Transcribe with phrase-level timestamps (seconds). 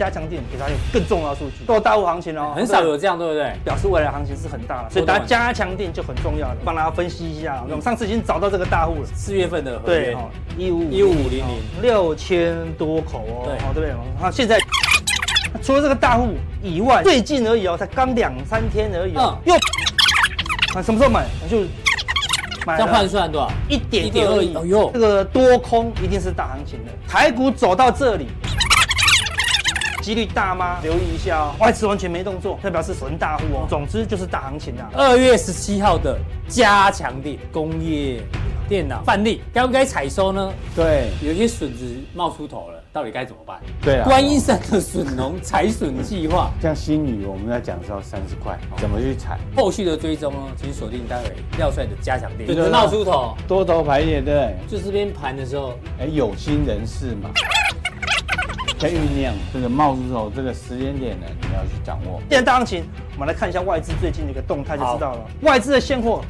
[0.00, 3.52] 加强錠给它有更重要的数据，都有大户行情哦，很少有这样，对不对？
[3.62, 6.56] 表示未来行情是很大的，所以大家加强錠就很重要了。
[6.64, 13.92] 帮大家分析一下，我们上次已经找到这个大户了，四月份的对哦，一五一五零零六千多口哦，对哦，对不对？
[14.18, 14.58] 好，现在
[15.62, 16.28] 除了这个大户
[16.62, 21.26] 以外，最近而已哦，才刚两三天而已哦，又啊什么时候买？
[21.50, 21.58] 就
[22.66, 23.50] 买这样换算多少？
[23.68, 24.54] 一点一点二亿。
[24.56, 28.28] 哎呦，这个多空一定是大行情的，台股走到这里。
[30.10, 30.80] 几率大吗？
[30.82, 31.54] 留意一下哦。
[31.60, 33.66] 外资完全没动作，代表是纯大户哦。
[33.70, 34.90] 总之就是大行情啊。
[34.92, 36.18] 二月十七号的
[36.48, 38.20] 加强力工业
[38.68, 40.52] 电脑范例，该不该采收呢？
[40.74, 43.60] 对，有些笋子冒出头了，到底该怎么办？
[43.80, 44.04] 对啊。
[44.04, 49.38] 观音山的笋农采笋计划，像新宇我们在讲的时候三十块，怎么去采？
[49.56, 50.40] 后续的追踪呢？
[50.56, 52.52] 请锁定待会廖帅的加强錠。
[52.52, 54.56] 就是冒出头，多头排列，对。
[54.68, 57.30] 就这边盘的时候，哎，有心人士嘛。
[58.80, 62.18] 在酝酿这个冒出头这个时间点呢，你要去掌握。
[62.30, 65.26] 现在大行情，我们来看一下外资最近的一个动态就知道了。
[65.42, 66.24] 外资的现货，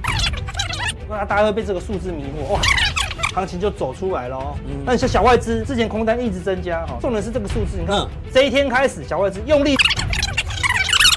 [1.09, 2.61] 那大家会被这个数字迷惑，哇，
[3.37, 4.57] 行情就走出来了哦。
[4.85, 9.77] 但像小外资之前空单一直增加哈，重点是这个数字，你看这一天开始小外资用力，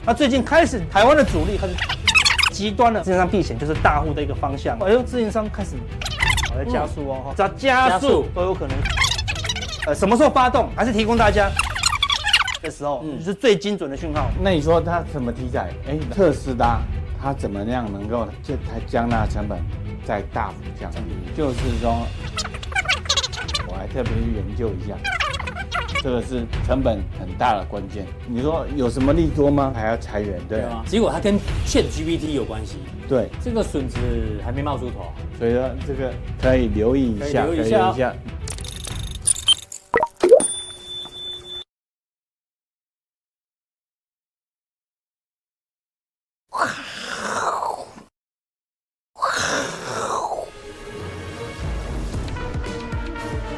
[0.06, 1.73] 那最近开始台湾的主力开始
[2.52, 4.78] 极端了，自营商避险就是大户的一个方向。
[4.81, 5.72] 哎呦，自营商开始
[6.47, 7.47] 好在加速哦，只要
[7.88, 8.78] 加速都有可能。
[9.86, 10.70] 呃，什么时候发动？
[10.76, 11.52] 还是提供大家
[12.64, 14.30] 的时候，嗯，就是最精准的讯号。
[14.42, 15.73] 那你说它怎么题材？
[15.88, 16.80] 哎，特斯拉
[17.22, 19.59] 它怎么样能够就它将那成本
[20.06, 21.00] 再大幅降低？
[21.36, 22.08] 就是说，
[23.67, 24.95] 我还特别去研究一下，
[26.02, 28.06] 这个是成本很大的关键。
[28.25, 29.73] 你说有什么利多吗？
[29.75, 30.81] 还要裁员，对吗？
[30.88, 31.38] 结果它跟
[31.68, 32.78] ChatGPT 有关系。
[33.09, 33.97] 对，这个笋子
[34.45, 38.14] 还没冒出头，所以说这个可以留意一下，可以留意一下。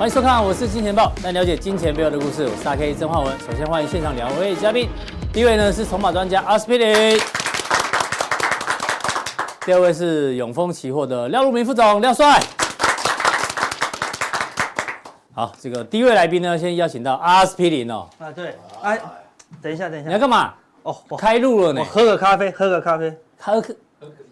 [0.06, 2.44] 欢迎收看，我是金钱豹，来了解金钱背后的故事。
[2.44, 3.40] 我是大 K 曾焕文。
[3.40, 4.88] 首先欢迎现场两位嘉宾，
[5.34, 7.20] 第一位呢是筹码专家阿司匹林，
[9.66, 12.40] 第二位是永丰期货的廖路明副总廖帅。
[15.34, 18.08] 好，这个第一位来宾呢，先邀请到阿司匹林哦。
[18.20, 19.02] 啊，对，哎，
[19.60, 20.54] 等一下，等一下，你要干嘛？
[20.84, 21.82] 哦，我开录了呢。
[21.82, 23.76] 我喝个咖啡，喝个咖啡，喝个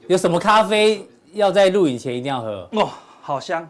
[0.06, 2.70] 有什么咖啡要在录影前一定要喝？
[2.74, 2.90] 哦，
[3.24, 3.68] 好香。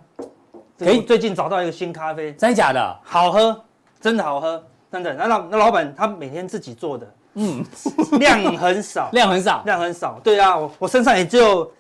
[0.80, 3.00] 可以，最近找到一个新咖啡，真的假的？
[3.04, 3.64] 好喝，
[4.02, 4.62] 真的好喝，
[4.92, 5.14] 真的。
[5.14, 7.64] 那老那老板他每天自己做的，嗯，
[8.20, 10.20] 量很少，量很少，量很少。
[10.24, 11.72] 对啊，我我身上也只有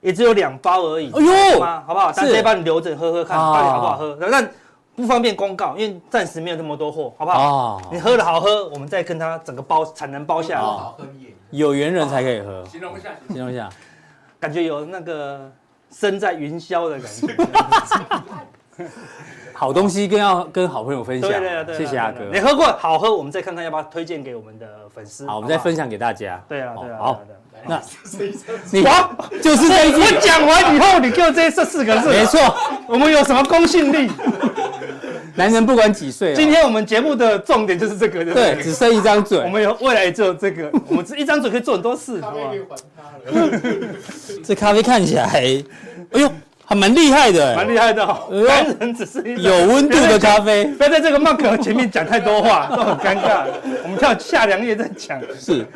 [0.00, 1.12] 也只有两包而已。
[1.12, 1.20] 哎
[1.54, 2.12] 呦，好不好？
[2.14, 4.16] 但直接帮你留着喝喝看，到底好不好喝？
[4.20, 4.48] 那
[4.94, 7.82] 不方便公告，因为暂时没有那么多货，好不好？
[7.92, 11.06] 你喝的好喝，我们再跟他整个包产能包下来。
[11.50, 12.64] 有缘人才可以喝。
[12.64, 13.68] 形容一下，形容一下，
[14.40, 15.50] 感觉有那个。
[15.92, 17.10] 身在云霄的感
[18.78, 18.86] 觉，
[19.52, 21.30] 好东西更要跟好朋友分享。
[21.30, 22.24] 对对对，谢谢阿哥。
[22.32, 25.26] 你喝过好喝，我们再看看要不要推荐给我们的粉丝。
[25.26, 26.42] 好，我们再分享给大家。
[26.48, 26.98] 对啊，对啊。
[26.98, 27.20] 好，
[27.66, 27.80] 那
[28.70, 28.82] 你
[29.40, 29.98] 就是这一句。
[30.00, 32.10] 我讲完以后，你给我这这四个字。
[32.10, 32.38] 没错，
[32.86, 34.10] 我们有什么公信力？
[35.36, 39.38] 男人不管几岁，今天我们节目的重点就是这个，对，只剩一张嘴。
[39.40, 42.52] 我们有未来也只有这个，我们这一张嘴可以做很多事，好不好？
[44.42, 45.24] 这咖啡看起来，
[46.12, 46.30] 哎呦，
[46.64, 48.18] 还蛮厉害的，蛮厉害的。
[48.30, 53.44] 男人只是有温度的咖啡，不要在这个 Mark 前面讲太多话，都很尴尬。
[53.84, 55.20] 我们跳下两页再讲。
[55.38, 55.66] 是，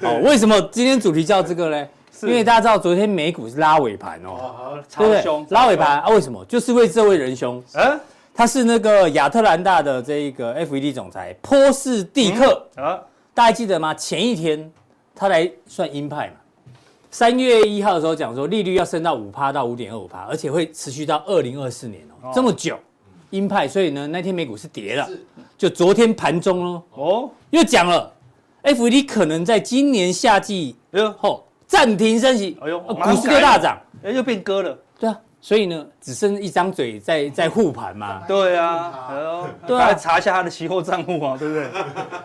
[0.00, 1.86] 哦，为什么今天主题叫这个呢？
[2.22, 6.08] 因为大家知道昨天美股是拉尾盘哦，超凶，拉尾盘啊？
[6.08, 6.44] 为什么？
[6.46, 8.00] 就是为这位仁兄，嗯。
[8.36, 12.66] 他是那个亚特兰大的这一个 FED 总裁波士蒂克。
[12.74, 13.00] 啊，
[13.32, 13.94] 大家记得吗？
[13.94, 14.70] 前一天
[15.14, 16.34] 他来算鹰派嘛，
[17.12, 22.76] 三月一号的时候讲说利率要升到五趴到五点二五趴，而且会持续到二零二四年哦，这么久，
[23.30, 25.08] 鹰派，所以呢那天美股是跌了，
[25.56, 27.30] 就昨天盘中哦，哦。
[27.50, 28.12] 又讲了
[28.64, 30.74] FED 可能在今年夏季
[31.16, 34.76] 后暂停升息，哎呦，股市就大涨，哎又变鸽了。
[35.44, 38.22] 所以呢，只剩一张嘴在 在护盘嘛。
[38.26, 39.10] 对啊，
[39.66, 41.66] 对啊，查一下他的期货账户啊，对不对？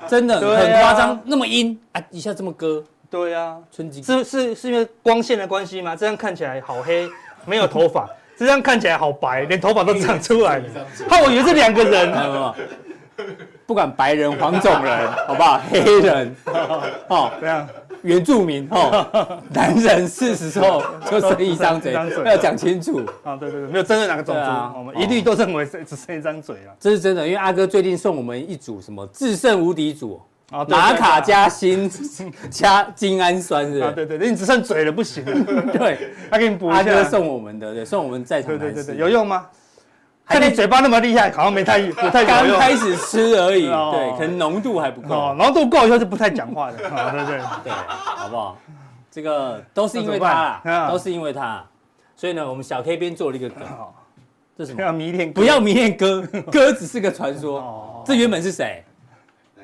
[0.07, 2.81] 真的很夸张，那么阴啊，一下这么割。
[3.10, 5.98] 对啊，春季是是是因为光线的关系吗？
[5.98, 7.10] 这样看起来好黑，
[7.45, 8.07] 没有头发；
[8.38, 10.66] 这样看起来好白，连头发都长出来了。
[11.10, 12.13] 他我以为是两个人，
[13.66, 15.60] 不管白人、黄种人，好不好？
[15.69, 16.33] 黑人，
[17.10, 17.68] 哦，这样
[18.01, 23.36] 原住民哦， 男人四十后 就剩一张嘴，要讲清楚啊！
[23.36, 26.74] 对对对，没有针对哪个种族，我们一律都认为只剩一张嘴了。
[26.80, 30.19] 这是真的，因为阿哥最近送我们一组什么制胜无敌组
[30.51, 31.90] 啊，玛卡加锌
[32.50, 33.92] 加 精氨酸是吧？
[33.92, 35.24] 对对对，你只剩嘴了不行，
[35.74, 36.78] 对，他给你补一下。
[36.78, 39.45] 阿哥送我们的，对，送我们在场对对对，有用吗？
[40.30, 47.40] 看你嘴巴那么厉害，好像没太不太刚开始吃而已，对，可能浓度还不够，浓度够以后就不太讲话的，对对。
[47.66, 48.56] 对，好不好？
[49.12, 51.66] 这个都是因为他啦，都是因为他，
[52.16, 53.68] 所以呢，我们小 K 边做了一个梗，
[54.56, 54.78] 这是什么？
[54.78, 56.22] 不要迷恋，不要迷恋哥，
[56.52, 58.86] 哥只是个传说，这原本是谁？
[59.56, 59.64] 那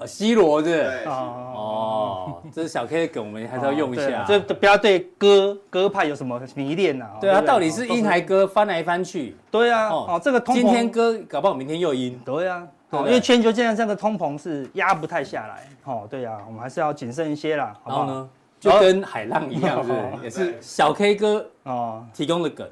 [0.00, 1.87] 个？C 罗是哦，
[2.52, 4.24] 这是小 K 的梗，我们还是要用一下。
[4.26, 7.16] 这不要对歌歌派有什么迷恋啊？
[7.20, 9.36] 对啊，到底是阴还歌翻来翻去？
[9.50, 12.18] 对啊，哦，这个通膨今天歌搞不好明天又阴。
[12.24, 15.66] 对啊，哦，因为全球现在这样的通膨是压不太下来。
[15.84, 17.74] 哦，对啊，我们还是要谨慎一些啦。
[17.86, 18.28] 然后呢，
[18.60, 19.92] 就跟海浪一样，是
[20.22, 22.68] 也是小 K 哥哦提供的梗，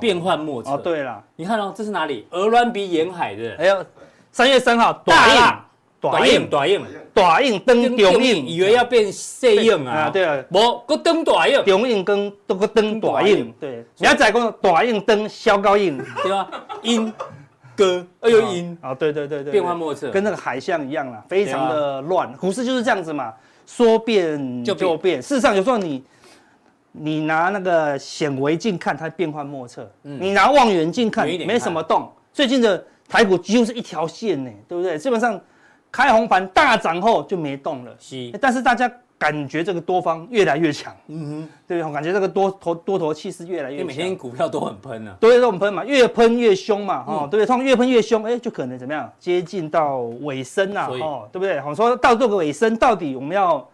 [0.00, 0.72] 变幻莫测。
[0.72, 2.26] 哦，对了，你看哦，这是哪里？
[2.30, 3.54] 鹅銮鼻沿海的。
[3.56, 3.84] 还有
[4.32, 5.64] 三月三号大浪。
[6.00, 6.84] 大影大影
[7.14, 10.10] 大印登中印，以为要变细影啊？
[10.10, 13.54] 对啊，无个登大影，中影跟都个登大印。
[13.60, 16.50] 对，你要再讲大印登小高印，对吧？
[16.82, 17.12] 阴
[17.76, 18.92] 歌，哎呦阴啊！
[18.92, 22.32] 对对对对，变幻莫测，跟那个海象一样啦，非常的乱。
[22.32, 23.32] 股市就是这样子嘛，
[23.64, 25.22] 说变就变。
[25.22, 26.04] 事实上，有时候你
[26.90, 32.10] 你拿那个显微镜看，它变幻莫测；你拿望远镜看，没什么动。
[32.32, 34.98] 最近的台股几乎是一条线呢，对不对？
[34.98, 35.40] 基本上。
[35.94, 47.46] 开红盘大涨后就没动了，是，但是大家感觉这个多方越来越强，嗯哼，对，我感觉这个多头多头气势越来越强，每天股票都很喷啊，对，都很喷嘛，越喷越凶嘛，哦，对不对？
[47.46, 51.62] 通常越喷越凶，哎，就可能怎么样，接近到尾声呐，哦，对不对？
[51.64, 53.64] 我说到这个尾声，到底我们要。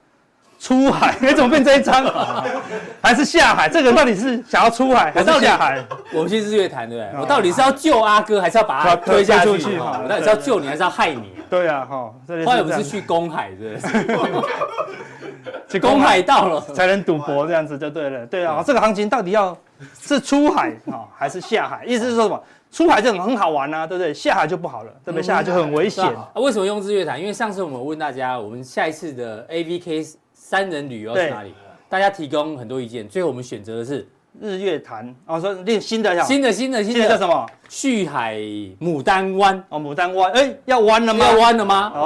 [0.61, 2.05] 出海， 你怎么变这一张？
[3.03, 3.67] 还是下海？
[3.67, 5.83] 这个人到底是想要出海还是下海？
[6.13, 7.21] 我们其实日月潭，对不对？
[7.21, 9.49] 我到底是要救阿哥，还是要把他推下去？
[9.79, 11.33] 我到底是要救你，还是要害你？
[11.49, 12.13] 对啊，哈。
[12.45, 14.43] 后来我们是去公海，对不对？
[15.67, 18.27] 去公海到了才能赌博，这样子就对了。
[18.27, 19.57] 对啊，这个行情到底要
[19.99, 21.87] 是出海啊，还是下海？
[21.87, 22.39] 意思是说什么？
[22.71, 24.13] 出海就很很好玩啊，对不对？
[24.13, 25.23] 下海就不好了，对不对？
[25.23, 26.05] 下海就很危险。
[26.35, 27.19] 为什么用日月潭？
[27.19, 30.17] 因为上次我们问大家，我们下一次的 AVK。
[30.51, 31.55] 三人旅游是哪里？
[31.89, 34.05] 大家提供很多意见，最后我们选择的是
[34.41, 35.15] 日月潭。
[35.25, 37.47] 哦，说另新的新的新的新的叫什么？
[37.69, 38.35] 旭海
[38.81, 39.63] 牡丹湾。
[39.69, 41.25] 哦，牡丹湾，哎，要弯了吗？
[41.25, 41.93] 要弯了吗？
[41.95, 42.03] 哦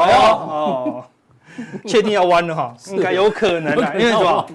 [0.51, 1.05] 哦，
[1.87, 2.77] 确定要弯了哈？
[2.89, 4.47] 应该有可能啊，因为什么？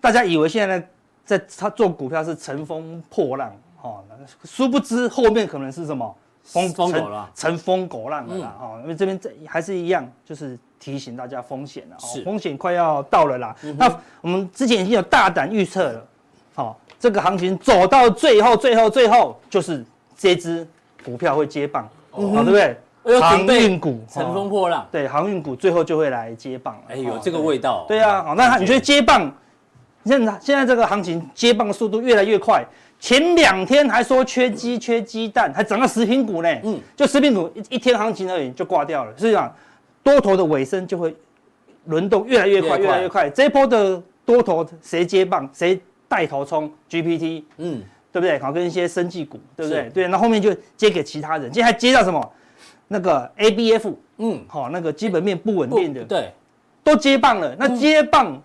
[0.00, 0.84] 大家以为现在呢，
[1.22, 4.02] 在他做股票是乘风破浪，哦，
[4.44, 6.16] 殊不知后面可能是什么？
[6.46, 8.56] 疯疯狗了，乘风狗浪了啦！
[8.60, 13.54] 哦，因为这边这还是一样，就是提醒大家风险了，是风险快要到了啦。
[13.76, 16.06] 那我们之前已经有大胆预测了，
[16.54, 19.84] 好，这个行情走到最后，最后，最后就是
[20.16, 20.66] 这支
[21.04, 22.76] 股票会接棒，对不对？
[23.20, 26.80] 航运股乘风破浪，对，航运股最后就会来接棒。
[26.88, 27.84] 哎呦，这个味道。
[27.88, 29.32] 对啊，好，那你觉得接棒？
[30.04, 32.64] 现在现在这个行情接棒的速度越来越快。
[32.98, 36.48] 前两天还说缺鸡缺鸡蛋，还整个食品股呢。
[36.64, 39.12] 嗯，就食品股一一天行情而已就挂掉了。
[39.16, 39.54] 所以讲，
[40.02, 41.14] 多头的尾声就会
[41.84, 43.28] 轮动越来越快，越来越快。
[43.28, 45.78] 这一波的多头谁接棒，谁
[46.08, 48.38] 带头冲？GPT，嗯，对不对？
[48.38, 49.90] 好，跟一些生技股，对不对？
[49.90, 51.50] 对，那后面就接给其他人。
[51.52, 52.32] 今天还接到什么？
[52.88, 56.32] 那个 ABF，嗯，好，那个基本面不稳定的，对，
[56.82, 57.54] 都接棒了。
[57.58, 58.42] 那接棒。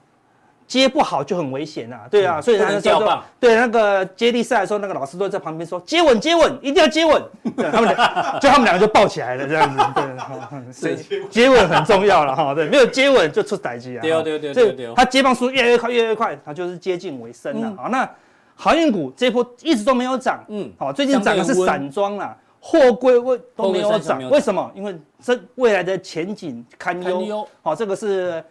[0.71, 7.21] 接不好就很危险啊，对啊，所以他就说，对那个接力赛的时候，那个老师都在旁边说，接吻接吻，一定要接吻。
[7.57, 14.01] 对，他们俩就他们两个就抱起来了这样子， 对，对，接吻很重要了 哈，对，没有接吻就出歹机啊。
[14.01, 17.73] 对对对对对，他接棒速度越来越快，越来越快，他就是接近尾声了。
[17.75, 18.09] 好，那
[18.55, 24.71] 航运股这一波一直都没有涨，嗯，好，最近涨的是散装啦，货柜位都没有涨，为什么？
[24.73, 27.45] 因为这未来的前景堪忧。
[27.61, 28.41] 好，这个是。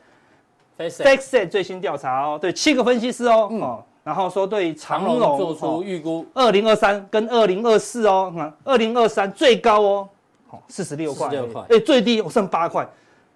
[0.89, 8.33] FactSet 最新调查哦，对七个分析师哦，哦，然后说对长荣做出预估，二零二三跟二零二四哦，
[8.65, 10.09] 二零二三最高哦，
[10.49, 12.89] 好四十六块，四十六块，哎最低剩八块，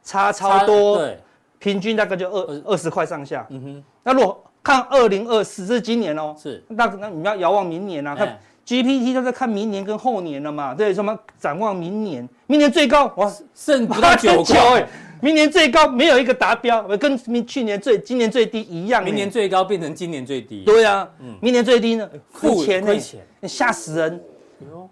[0.02, 1.18] 差超多，对，
[1.58, 2.88] 平均大概就二二十。
[2.94, 14.88] 块上下，嗯哼，那如果看二零二四是今年哦，是，那那你要遥望明年啊，看 GPT 都在看明年跟后年了嘛，对，什么展望明年，明年最高哇，剩不到九块。
[15.24, 19.02] 明年最高没有一个达标，跟明去年最今年最低一样。
[19.02, 20.64] 明年最高变成今年最低。
[20.66, 22.06] 对啊，嗯，明年最低呢？
[22.30, 22.86] 亏钱呢？
[22.88, 24.20] 亏钱，吓死人，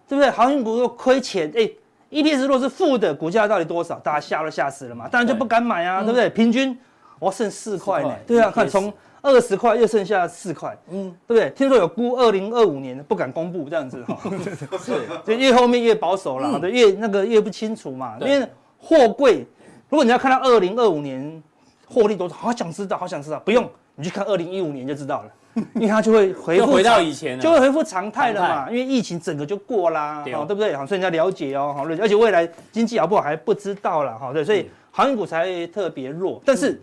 [0.08, 0.30] 对不对？
[0.30, 1.70] 航运股又亏钱，哎
[2.10, 3.96] ，EPS 如果是负的，股价到底多少？
[3.96, 6.30] 大家吓都吓死了嘛，当然就不敢买啊，对不对？
[6.30, 6.74] 平均
[7.18, 8.14] 我剩四块呢。
[8.26, 11.50] 对啊，看从二十块又剩下四块，嗯，对不对？
[11.50, 14.18] 听说有估二零二五年不敢公布这样子哈，
[14.82, 14.94] 是，
[15.26, 18.16] 就越后面越保守了，对，越那个越不清楚嘛。
[18.22, 18.48] 因为
[18.78, 19.46] 货柜，
[19.92, 21.42] 如果你要看到二零二五年
[21.86, 25.30] 获利多少，好想知道，好想知道，不用，你去看二零一五年就知道了。
[25.74, 28.70] 因为它就会回复回到以前，就会恢复常态了嘛。
[28.70, 30.74] 因为疫情整个就过啦，对不对？
[30.74, 36.40] 好，所以你要了解哦，好，而且未来经济好不好还不知道了，哈，对，所以航运股才会特别弱。
[36.42, 36.80] 但是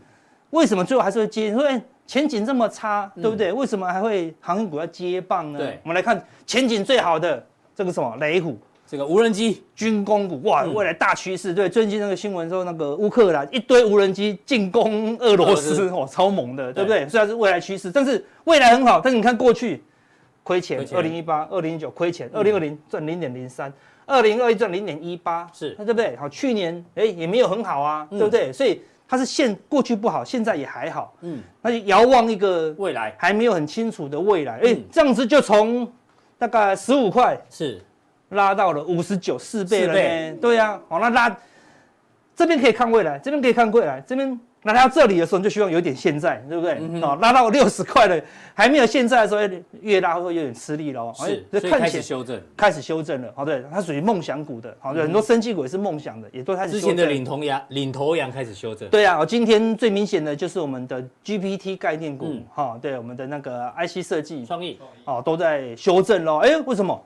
[0.51, 1.47] 为什么最后还是会接？
[1.47, 3.51] 因为前景这么差，对不对？
[3.51, 5.57] 为什么还会航运股要接棒呢？
[5.57, 8.55] 对，我们来看前景最好的这个什么雷虎。
[8.89, 11.53] 这个无人机军工股哇，未来大趋势。
[11.53, 17.07] 对，最近那个新闻说，那个乌克兰一堆无人机进攻俄罗斯，哇，超猛的，对不对？
[17.07, 18.99] 虽然是未来趋势，但是未来很好。
[18.99, 19.83] 但是你看过去
[20.41, 23.71] 亏钱，二零一八、二零一九亏钱，二零二零赚零点零三，
[24.07, 26.15] 二零二一赚零点一八，是，对不对？
[26.15, 28.51] 好，去年哎也没有很好啊，对不对？
[28.51, 35.87] 所以它是现过去不好，现在也还好，嗯，那就遥望一个未来还没有很清楚的未来，哎，这样子就从
[36.39, 37.79] 大概十五块是。
[38.29, 39.93] 拉到了五十九四倍了，
[40.39, 41.37] 对呀、啊，好，那拉
[42.35, 46.77] 这边可以看未来，这边可以看未来，这边拉到这里的时候，你就希望有点现在，对不对？
[46.79, 48.21] 嗯、哼拉到六十块了，
[48.53, 51.13] 还没有现在的时候，越拉会有点吃力喽。
[51.15, 53.33] 是，所以开始修正，开始修正了。
[53.35, 56.73] 好，对，它属于梦想股的，好，对，很多生技股也是梦想的，也都开始。
[56.73, 58.87] 之前的领头羊，领头羊开始修正。
[58.89, 66.37] 对啊，今天最明显的就是我们的 GPT 概念股，哈、嗯，对，我们的那个 IC 设计、创意，哦，都在修正喽。
[66.37, 67.01] 哎，为什么？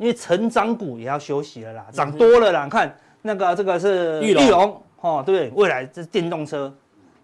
[0.00, 2.66] 因为成长股也要休息了啦，涨多了啦。
[2.66, 5.50] 看那个这个是玉龙，哦，对不对？
[5.62, 6.74] 未来这是电动车，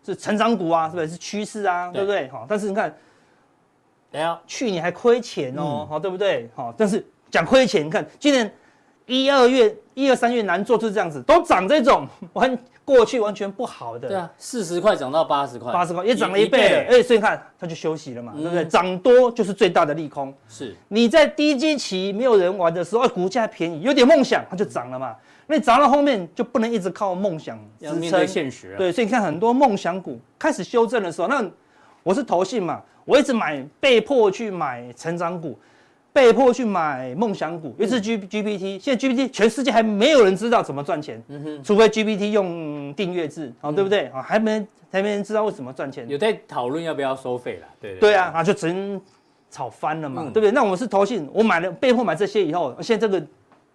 [0.05, 1.09] 是成长股啊，是不是？
[1.09, 2.29] 是趋势啊，对不对？
[2.29, 2.95] 好，但是你看，
[4.13, 6.51] 哎呀，去年还亏钱哦，好，对不对？
[6.55, 8.53] 好，但是讲亏钱，你看今年
[9.07, 12.57] 一二月、一二三月难做，就是这样子，都涨这种 完。
[12.87, 18.65] 过去完全不好的，对啊，四十块涨到八十块，八十块也涨了一倍了，哎，所以你看它就休息了嘛，对不对？
[18.65, 20.33] 涨多就是最大的利空。
[20.49, 25.17] 是，你在低基期没有人玩的时候，股价便宜，有点梦想，它就涨了嘛。
[25.49, 28.77] 那你涨到后面就不能一直靠梦想支撑，现实。
[28.79, 31.45] 对，所以你看很多梦想股开始修正的时候，那
[32.05, 35.59] 我是投信嘛，我一直买，被迫去买成长股。
[36.17, 38.79] 被迫去买梦想股，尤其是 G GPT。
[38.81, 41.23] 现在 GPT 全世界还没有人知道怎么赚钱，
[41.63, 44.07] 除非 GPT 用订阅制，哦，对不对？
[44.07, 46.09] 啊，还没还没人知道为什么赚钱。
[46.09, 48.99] 有在讨论要不要收费了，对对啊，啊就只能
[49.51, 50.51] 炒翻了嘛，对不对？
[50.53, 53.27] 那我们是投信，我买了被迫买这些以后，现在这个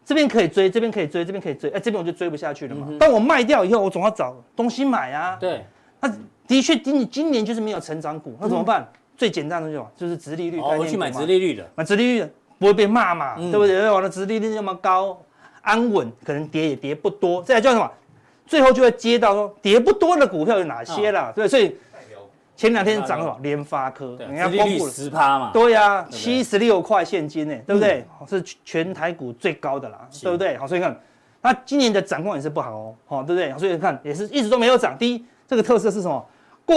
[0.04, 2.88] 这边可以追，这边可以追，这边可以追，哎，这边我就追不下去了嘛。
[3.00, 5.38] 当我卖掉以后，我总要找东西买啊。
[5.40, 5.64] 对，
[6.00, 6.12] 那
[6.48, 8.92] 的确今今年就是没有成长股，那怎么办？
[9.22, 13.76] 最简单的就就是殖利率，我去买殖利率的，买殖利率的不会被骂嘛，对不对？
[13.76, 15.16] 因为我的殖利率那么高，
[15.62, 17.44] 安稳，可能跌也跌不多。
[17.44, 17.88] 再来叫什么？
[18.48, 21.32] 最后就会接到说跌不多的股票有哪些啦？
[21.36, 21.78] 对，所以
[22.56, 23.38] 前两天涨什么？
[23.44, 25.52] 联发科，你看公布十趴嘛？
[25.54, 28.04] 对呀，七十六块现金呢，对不对？
[28.28, 30.58] 是全台股最高的啦，对不对？
[30.58, 31.00] 好，所以看
[31.44, 33.56] 那今年的展望也是不好哦，好，对不对？
[33.60, 34.98] 所以看也是一直都没有涨。
[34.98, 36.26] 第一，这个特色是什么？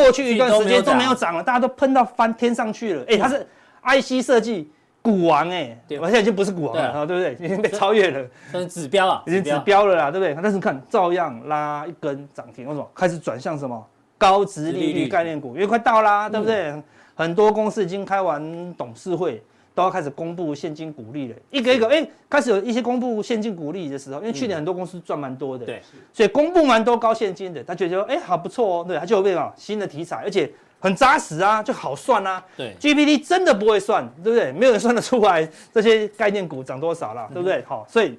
[0.02, 3.04] 过去一段时间都没有涨了，大家都喷到翻天上去了。
[3.08, 3.46] 哎，它是
[3.82, 4.70] IC 设计
[5.00, 7.46] 股王哎，我现在已经不是股王了，对不对？
[7.46, 10.36] 已经被超越了，是指标啊，已经指标了啦，对不对？
[10.42, 12.90] 但是看照样拉一根涨停，为什么？
[12.94, 13.86] 开始转向什么
[14.18, 16.74] 高值利率概念股，因为快到啦，对不对？
[17.14, 19.42] 很多公司已经开完董事会。
[19.74, 34.52] 都要开始公布现金股利了，一个一个，哎，开始有一些公布现金股利的时候，因为去年很多公司赚蛮多的，对，所以公布蛮多高现金的，他觉得说，哎，好不错哦，对，他就有变啊新的题材，而且很扎实啊，就好算啊，对，GPT 真的不会算，对不对？
[34.52, 37.62] 没有人算得出来这些概念股涨多少了，对不对？
[37.64, 38.18] 好，所以。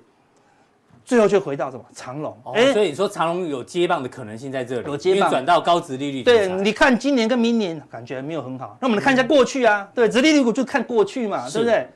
[1.05, 2.35] 最后就回到什么长隆？
[2.55, 6.23] 哎，所以你说长隆有接棒的可能性在这里，有接棒转到高值利率。
[6.23, 9.87] 对，你看今年跟明年感觉没有很好，那我们来看一下过去啊。
[9.93, 11.87] 对，值利率股就看过去嘛，对不对？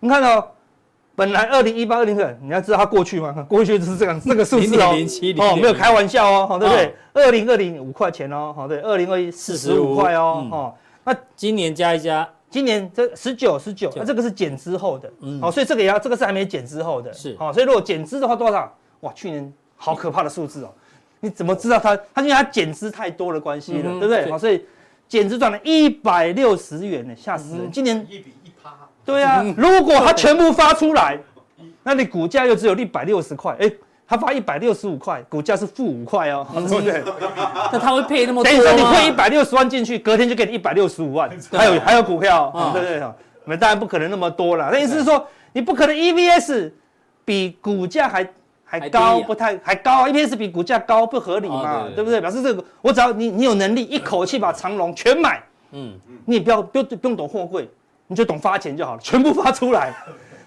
[0.00, 0.42] 你看哦
[1.14, 3.46] 本来二零一八、二零二，你要知道它过去吗？
[3.48, 4.94] 过去就是这样， 这个数字哦，
[5.38, 6.94] 哦，没有开玩笑哦，对不对？
[7.12, 12.26] 二零二零五块钱哦，好对，二零二一四十五块哦，哦，那今年加一加。
[12.56, 18.74] 今年这十九十九，那这个是减之后的，嗯，好，所以这个也要，这个是还没减之后的，是，好，所以如果减资的话多少？
[19.00, 20.70] 哇，去年好可怕的数字哦，
[21.20, 21.94] 你怎么知道它？
[22.14, 24.30] 它因为它减资太多的关系了，对不对？
[24.30, 24.64] 好，所以
[25.06, 27.70] 减资赚了一百六十元呢，吓死人！
[27.70, 31.20] 今年一比一趴，对啊， 如果它全部发出来，
[31.82, 33.70] 那你股价又只有一百六十块，哎。
[34.08, 37.02] 他发一百六十五块，股价是负五块哦，对不对？
[37.72, 38.50] 那他会配那么多？
[38.50, 43.00] 等于说你汇一百六十万进去，隔天就给你一百六十五万， 还有还有股票，对不对？
[43.44, 44.68] 我们当然不可能那么多了。
[44.72, 46.70] 那意思是说，你不可能 EVS
[47.24, 48.28] 比股价还
[48.64, 52.20] 还高不太还高，EVS 比股价高不合理嘛，对不对？
[52.20, 55.94] 表示这个我只要你你有能力一口气把长荣全买，嗯，
[56.24, 57.68] 你也不要不不用懂货柜，
[58.08, 59.92] 你就懂发钱就好了，全部发出来。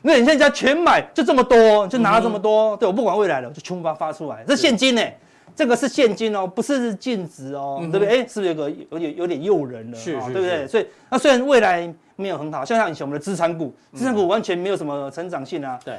[0.02, 5.02] 那你现在全买就这么多，就拿了这么多，对我不管未来了，就全部把它发出来，这现金呢？
[5.56, 8.08] 这个是现金哦，不是净值哦，对不对？
[8.08, 9.98] 哎，是不是有个有点有点诱人了？
[9.98, 10.66] 是，对不对？
[10.66, 15.96] 所以那虽然未来没有很好，像像以前我们的资产股，资产股完全没有什么成长性啊，对。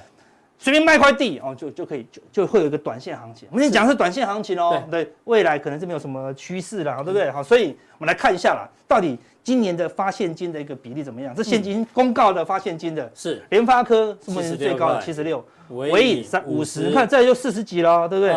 [0.63, 3.49] 随便卖块地哦，就就可以就就会有一个短线行情。
[3.51, 7.31] 我们先讲是短线行情哦，对，未来可能是没有什么趋势了，对不对？
[7.31, 11.35] 好，所以我们来看一下啦，到底今年的发现金的一个比例怎么样？
[11.35, 13.43] 这现金公告的发现金的是。
[13.51, 15.01] 联发科是目前最高的？
[15.03, 18.37] 七十六，唯一三五十，看这就四十几了，对不对？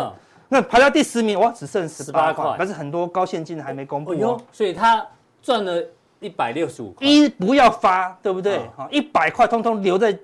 [0.49, 5.05] 那排到第十名哇，只剩十八块，但是很多高现金的还没公布哦，所以他
[5.41, 5.83] 赚了
[6.19, 8.61] 一百六十五块，一不要发，对不对？
[8.75, 10.17] 好，一百块通通留在。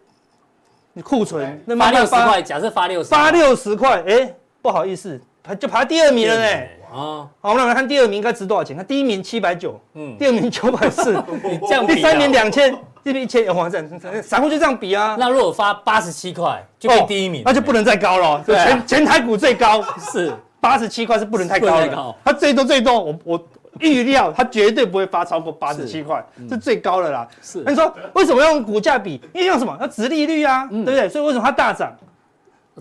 [1.04, 6.68] 库存那发六十块，假设发六十，发六十块，哎，不好意思，他就排第二名了呢。
[6.92, 8.76] 啊，好，我们来看第二名应该值多少钱？
[8.76, 13.82] 看第一名七百九，嗯，第二名九百四， 你这样比，第三名两千，第一千，哇，这
[14.22, 15.16] 散户就这样比啊。
[15.20, 18.44] 那如果发八十七块，就变第一名，那就不能再高了。
[18.46, 19.82] 全全台股最高
[20.12, 22.16] 是八十七块，是不能太高的。
[22.24, 23.48] 它最多最多，我我。
[23.80, 27.26] 预料它绝对不会发超过八十七块，是最高了啦。
[27.42, 29.22] 是，那你说为什么要用股价比？
[29.32, 29.78] 因为用什么？
[29.80, 31.08] 要殖利率啊，对不对？
[31.08, 31.90] 所以为什么它大涨？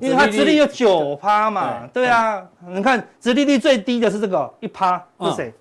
[0.01, 2.47] 因为它殖利率有九趴嘛，对啊。
[2.67, 5.55] 你看殖利率最低的是这个一趴，是谁？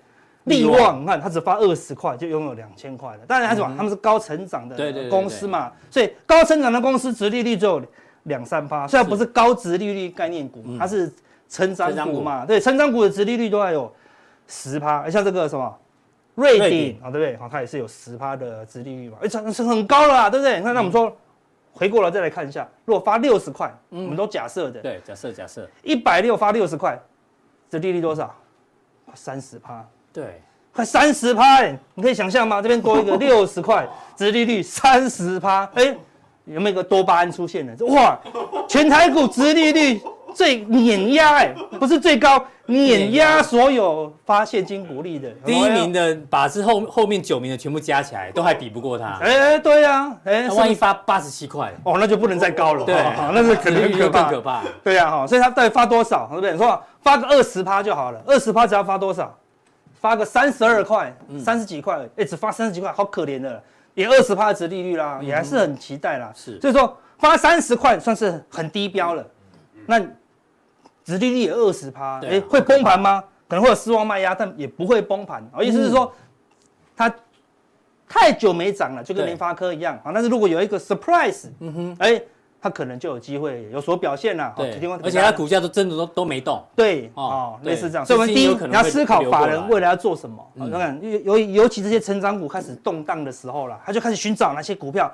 [0.44, 3.18] 力旺，你看它只发二十块就拥有两千块了。
[3.26, 3.74] 当然还是什么？
[3.76, 7.82] 他们是高成长的公司嘛，所以高成长的公司殖利率只有
[8.24, 8.86] 两三趴。
[8.86, 11.12] 虽然不是高殖利率概念股，它是
[11.48, 13.92] 成长股嘛，对，成长股的殖利率都还有。
[14.50, 15.78] 十趴，像这个什么
[16.34, 17.36] 瑞鼎啊，对不对？
[17.36, 20.58] 好，它也是有十趴的殖利率嘛，哎，这是很高了啦，对不对？
[20.60, 21.14] 那那我们说
[21.78, 27.00] 回过来再来看一下，如果发六十块，我们都假设的，对，假设假设一百六发六十块，
[27.70, 28.34] 殖利率多少？
[29.14, 30.42] 三十趴，对，
[30.72, 31.62] 快三十趴，
[31.94, 32.60] 你可以想象吗？
[32.60, 35.96] 这边多一个 六十块，殖利率三十趴，哎，
[36.44, 37.86] 有没有个多巴胺出现了？
[37.86, 38.18] 哇，
[38.68, 40.00] 全台股殖利率。
[40.34, 49.18] 最碾压哎，不是最高，碾压所有发现金股利的第一名的，把是后后面九名的全部加起来，都还比不过他。
[49.22, 52.84] 哎，对呀，哎，万一发八十七块，哦，那就不能再高了。
[52.84, 52.94] 对，
[53.32, 54.62] 那是肯定更可怕。
[54.84, 56.26] 对呀，哈，所以他到底发多少？
[56.30, 56.52] 对不对？
[56.52, 59.34] 你说发个二十趴就好了，二十趴只要发多少？
[60.00, 61.12] 发个三十二块，
[61.42, 63.60] 三十几块，哎，只发三十几块，好可怜的，
[63.94, 66.30] 也二十趴的值利率啦，也还是很期待啦。
[66.36, 69.26] 是，所以说发三十块算是很低标了。
[69.86, 69.98] 那
[71.08, 73.24] 殖利率也二十趴，哎，会崩盘吗？
[73.48, 75.42] 可能会有失望卖压，但也不会崩盘。
[75.62, 76.12] 意思是说，
[76.94, 77.10] 它
[78.06, 80.12] 太久没涨了，就跟联发科一样啊。
[80.12, 82.20] 但是如果有一个 surprise，嗯哼，哎，
[82.60, 84.52] 它可能就有机会有所表现了。
[84.54, 86.62] 对，而且它股价都真的都都没动。
[86.76, 88.04] 对，哦，类似这样。
[88.04, 90.46] 所以我们第一你要思考法人未来要做什么。
[90.52, 95.10] 你看，尤尤其这些成长股开始动荡的时候了，他就开始寻找哪些股票。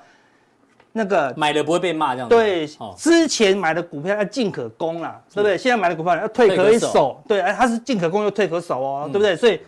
[0.96, 2.35] 那个买了不会被骂这样子。
[2.37, 2.64] 对，
[2.96, 5.59] 之前买的股票要进可攻啦，对不对？
[5.59, 9.35] 现在买的股票要退可以守，对，哎，它是进可攻又退可守哦，对不对？
[9.35, 9.61] 所以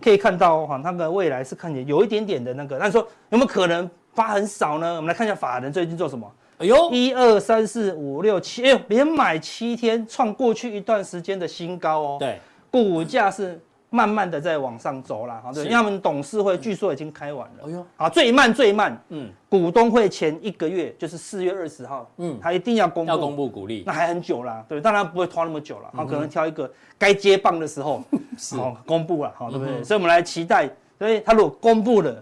[0.00, 4.96] 可以看到哈，它的未来是看起来有一点点的那个，但是说有没有可能发很少呢？
[4.96, 6.26] 我们来看一下法人最近做什么。
[6.56, 12.16] 哎呦，一二三四五六七，哎呦，连买七天，创过去一段时间的新高哦。
[12.18, 12.40] 对，
[12.70, 13.60] 股价是。
[13.90, 28.02] 慢慢的在往上走了，好，对，因为他们董事会据说已经开完了，哎呦，好，最慢最慢，嗯，股东会前一个月就是四月二十号，嗯，他一定要公布，要公布股利，那还很久啦，对，当然不会拖那么久了，好，可能挑一个该接棒的时候，
[28.38, 29.82] 是，公布了，好，对不对？
[29.82, 32.12] 所以我们来期待，所以他如果公布了，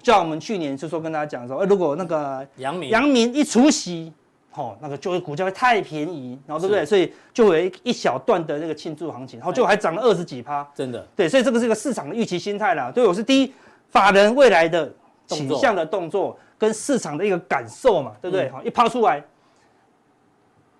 [0.00, 2.88] 就像我们去年就说跟大家讲说，哎，如果那个杨明。
[2.90, 4.12] 杨明一除息。
[4.54, 6.84] 哦，那个就会股价会太便宜，然后对不对？
[6.84, 11.06] 所以就会有一一小段的那个庆祝行情，然后就还涨了二十几趴，真的。
[11.14, 12.90] 对，所以这个是一个市场的预期心态啦。
[12.92, 13.54] 对，我是第一，
[13.90, 14.92] 法人未来的
[15.28, 18.50] 倾向的动作跟市场的一个感受嘛，对不对？
[18.50, 19.22] 好，一抛出来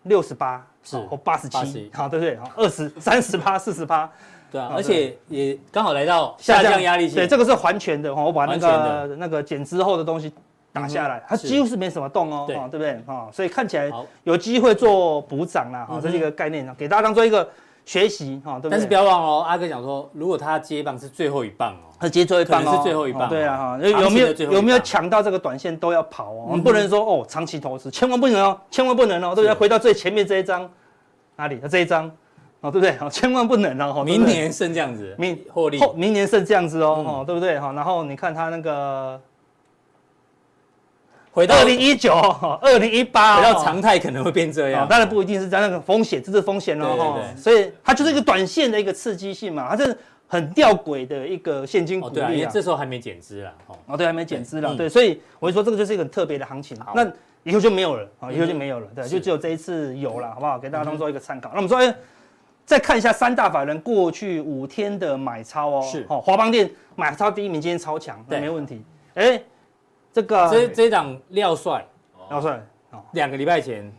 [0.03, 2.37] 六十八是或八十七，好，对不对？
[2.39, 4.11] 好，二十三十八四十八，
[4.51, 10.33] 对啊，而且也刚好来到下降压力线，对，这个是还权的，我把那个那个减之后的东西。
[10.73, 12.97] 打下来，它几乎是没什么动哦，对不对？
[13.07, 13.91] 哈，所以看起来
[14.23, 17.49] 有机会做补涨啦，哈，这是一个概念，给大家当做一个
[17.85, 18.71] 学习，哈，对不对？
[18.71, 29.55] 但是不要忘哦，阿哥讲说，如果他接棒是最后一棒哦，他接最后一棒是最后一棒，对啊，哈，有没有有没有抢到这个短线都要跑哦，我们不能说哦，长期投资千万不能哦，千万不能哦，对不对？
[29.55, 30.71] 回到最前面这一张，
[31.35, 31.61] 哪里？
[31.69, 32.07] 这一张，
[32.61, 32.97] 哦，对不对？
[32.97, 37.59] 好，千万不能哦，明年剩这样子，明获利，明年剩这样子哦，哦，对不对？
[37.59, 39.21] 好，然后你看他那个。
[41.33, 42.13] 回到二零一九、
[42.61, 44.87] 二零一八，回到常态可能会变这样。
[44.89, 47.21] 当然不一定是在那个风险，这是风险了哈。
[47.37, 52.29] 所以它就是一个短线的一个刺激性嘛，它是很吊诡的一个现金股利啊。
[52.29, 53.53] 对啊，这时候还没减资啦
[53.87, 54.75] 哦，对，还没减资了。
[54.75, 56.77] 对，所以我就说这个就是一个很特别的行情。
[56.95, 57.07] 那
[57.45, 58.87] 以后就没有了啊，以后就没有了。
[58.93, 60.59] 对，就只有这一次有了，好不好？
[60.59, 61.51] 给大家当做一个参考。
[61.51, 61.95] 那我们说，哎，
[62.67, 65.83] 再看一下三大法人过去五天的买超哦。
[65.83, 66.05] 是。
[66.09, 68.83] 哦，华邦店买超第一名，今天超强，那没问题。
[69.15, 69.41] 哎。
[70.13, 71.87] 这个这这档廖帅，
[72.29, 72.61] 廖帅，
[73.13, 73.91] 两个礼拜前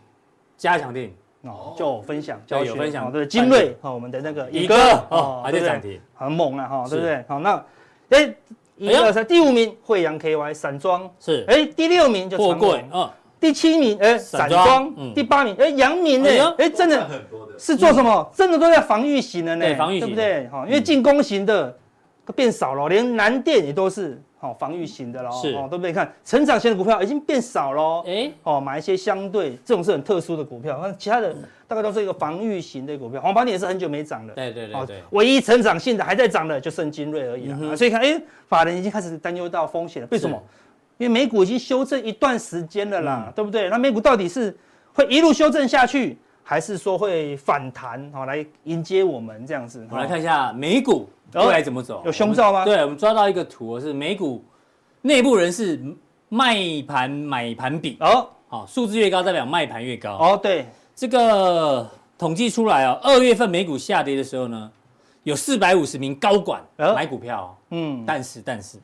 [0.57, 4.75] 加强定哦，就分享，就有分享，对，精锐哦，我们的那个乙哥
[5.09, 7.23] 哦，还在涨停，很猛啊哈，对不对？
[7.27, 7.65] 好，那
[8.09, 8.33] 哎，
[8.75, 11.09] 一二三，第五名惠阳 KY 散装。
[11.19, 17.09] 是，哎，第六名就货柜，嗯，第七名哎散装，第八名哎阳明呢，哎真的
[17.57, 18.29] 是做什么？
[18.35, 20.47] 真的都在防御型的呢，防御型，对不对？
[20.49, 21.75] 哈，因为进攻型的
[22.35, 24.21] 变少了，连南电也都是。
[24.41, 25.93] 好，防御型的喽，是哦，对不对？
[25.93, 31.31] 看成长型的股票已经变少喽，哎，哦，买一些相对这种是很特殊的股票，那其他的
[31.67, 33.21] 大概都是一个防御型的股票。
[33.21, 37.77] 华邦电也是很久没涨了，对对对对，唯一成长性的还在涨的就剩精锐而已了。
[37.77, 40.07] 所以看，哎，法人已经开始担忧到风险了。
[40.11, 40.41] 为什么？
[40.97, 43.69] 因为美股已经修正一段时间了啦，对不对？
[43.69, 44.55] 那美股到底是
[44.93, 48.11] 会一路修正下去，还是说会反弹？
[48.11, 49.85] 好，来迎接我们这样子。
[49.89, 51.09] 我们来看一下美股。
[51.33, 52.01] 未来怎么走？
[52.05, 52.65] 有胸罩吗？
[52.65, 54.43] 对，我们抓到一个图，是美股
[55.01, 55.81] 内部人士
[56.27, 60.39] 卖盘买盘比哦，好，数字越高代表卖盘越高哦。
[60.43, 64.69] 对，这个统计出来哦，二月份美股下跌的时候呢，
[65.23, 68.77] 有四百五十名高管买股票，嗯，但是但是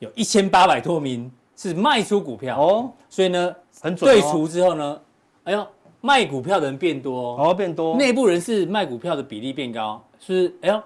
[0.00, 4.12] 有一千八百多名是卖出股票哦，所以呢，很准。
[4.12, 5.00] 对除之后呢，
[5.44, 5.64] 哎呦，
[6.08, 10.82] 卖股票的人变多哦，变多，内部人士卖股票的比例变高，是哎呦。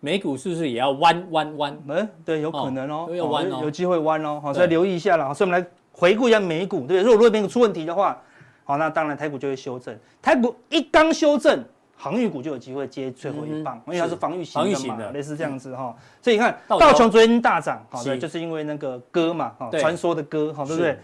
[0.00, 1.78] 美股是不是也要弯弯弯？
[1.88, 5.32] 嗯，对，有可能哦，有弯哦，有机会弯哦，好，所以留意一下了。
[5.32, 8.20] 所以我们来回顾一下美股，对，如果如果美股出问题的话，
[8.64, 9.98] 好，那当然台股就会修正。
[10.20, 11.64] 台股一刚修正，
[11.96, 15.96] 航运股就有机会接最后一棒，因为它是防御型的嘛，类似这样子哈。
[16.20, 20.98] 所以你看道琼昨天大涨，好的，就是因为那个歌嘛，哈，传说的歌，好，对不对？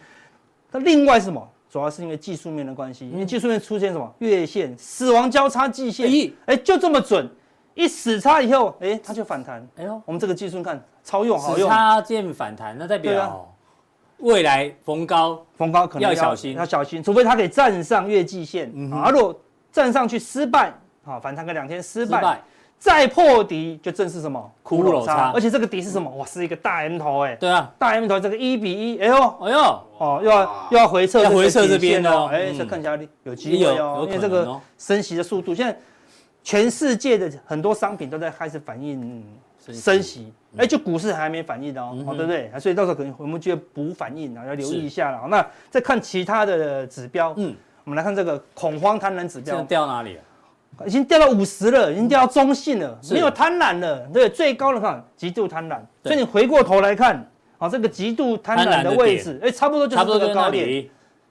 [0.73, 1.49] 那另外是什么？
[1.71, 7.31] 主要是因为技术面的关系，因为技术面出现什么月线死亡交叉季线，哎，就这么准。
[7.75, 9.67] 一死叉以后，哎，它就反弹。
[9.77, 11.69] 哎呦，我们这个技术看超用，好用。
[11.69, 13.49] 死叉见反弹，那代表
[14.19, 18.69] 未来逢高逢高可能要小心，要小心，除非它可以站上月季线。
[18.93, 22.43] 啊，如果站上去失败，啊，反弹个两天失败，
[22.81, 24.53] 再破底就正是什么？
[24.65, 25.31] 骷髅叉。
[25.33, 26.11] 而且这个底是什么？
[26.17, 29.59] 哇，是一个大 M 头，哎，对啊，大 M 头这个一比一，哎呦，哎呦，
[29.99, 35.79] 哦，又要又要回撤，要回撤这边哦，哎，这看起来有机会哦，因为这个升息的速度现在。
[36.43, 39.23] 全世界的很多商品都在开始反映
[39.71, 42.51] 升息，哎，就股市还没反应哦，对不对？
[42.59, 45.29] 所以到时候可能我们就要补反应啊，要留意一下了。
[45.29, 50.23] 那再看其他的指标，嗯，我们来看这个恐慌贪婪指标，掉哪里了？
[50.87, 54.07] 已经掉到五十了，已经掉到中性了，没有贪婪了。
[54.13, 57.27] 对，最高的看极度贪婪，所以你回过头来看，
[57.59, 60.89] 啊，这个极度贪婪的位置，哎，差不多就是这个高点。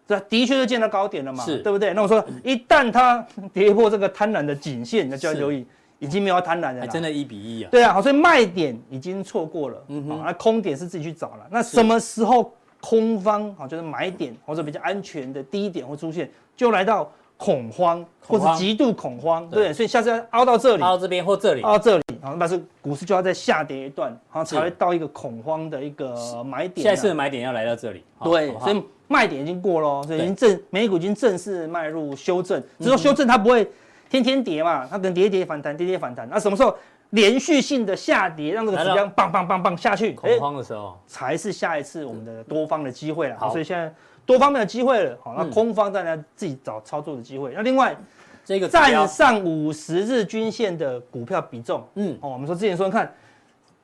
[0.08, 1.94] 这的确是见到高点了嘛，是对不对？
[1.94, 5.64] 那我说，一旦它跌破这个贪婪的颈线，那就要留意，
[6.00, 7.70] 已经没有贪婪了，还真的一比一啊。
[7.70, 11.48] 对啊，好，所以卖点已经错过了，嗯哼，那空点是自己去找了。
[11.52, 26.84] 那什么时候空方啊，就是买点或者比较安全的低点会出现，就来到恐慌或是极度恐慌，对，所以下次要凹到这里，凹到这边或这里，凹到这里，好，那是股市就要再下跌一段，好，才会到一个恐慌的一个买点。
[26.84, 28.84] 下一次的买点要来到这里，对，所以。
[29.12, 32.62] 卖点已经过了，所以已经正美股已经正式迈入修正。
[32.78, 33.68] 只是说修正它不会
[34.08, 36.30] 天天跌嘛，它可能跌跌反弹，跌跌反弹。
[36.30, 36.78] 那什么时候
[37.10, 43.36] 连续性的下跌，让这个指标棒棒棒棒下去，恐慌的时候，才是下一次我们的多方的机会了。
[43.40, 43.92] 好，所以现在
[44.30, 45.18] 多方面的机会了。
[45.24, 47.52] 好，那空方大家自己找操作的机会。
[47.56, 47.98] 那另外
[48.46, 53.12] 这个站上五十日均线的股票比重，嗯，哦，我们说之前说看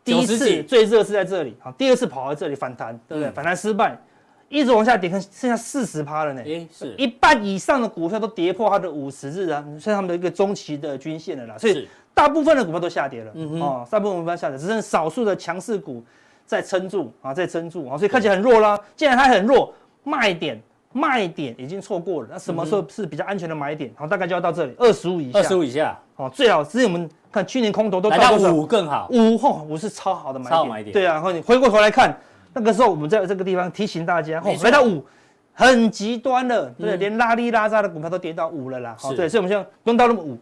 [0.03, 3.31] 第一次最热是在这里，好，第二次跑到这里反弹，对不对？
[3.31, 3.99] 反弹失败。
[4.47, 6.43] 一直往下跌，看剩下四十趴了呢。
[6.45, 11.57] 哎，是一半以上的股票都跌破它的五十日啊，算他们的一个中期的均线了啦。
[11.57, 13.31] 所以大部分的股票都下跌了。
[13.33, 16.03] 嗯哼哦，大部分股票下跌，只剩少数的强势股
[16.45, 18.79] 在撑住啊，在撑住啊，所以看起来很弱啦。
[18.95, 19.73] 既然它很弱，
[20.05, 20.61] 卖点
[20.93, 23.91] 卖点已经错过了，那什么时候是比较安全的买点？
[23.97, 25.39] 好，大概就要到这里，二十五以下。
[25.39, 30.51] 二十五以下，哦，最好是我们看去年空头都来到五更好，五后五是超好的买点。
[30.55, 30.93] 超买点。
[30.93, 32.17] 对啊，然后你回过头来看。
[32.57, 35.03] 那个时候我们在这个地方提醒大家，哦，来到五，
[35.51, 40.37] 很极端了，对，连拉里拉扎的股票都跌到五了啦，好，对，所以我们现在不用到那么五，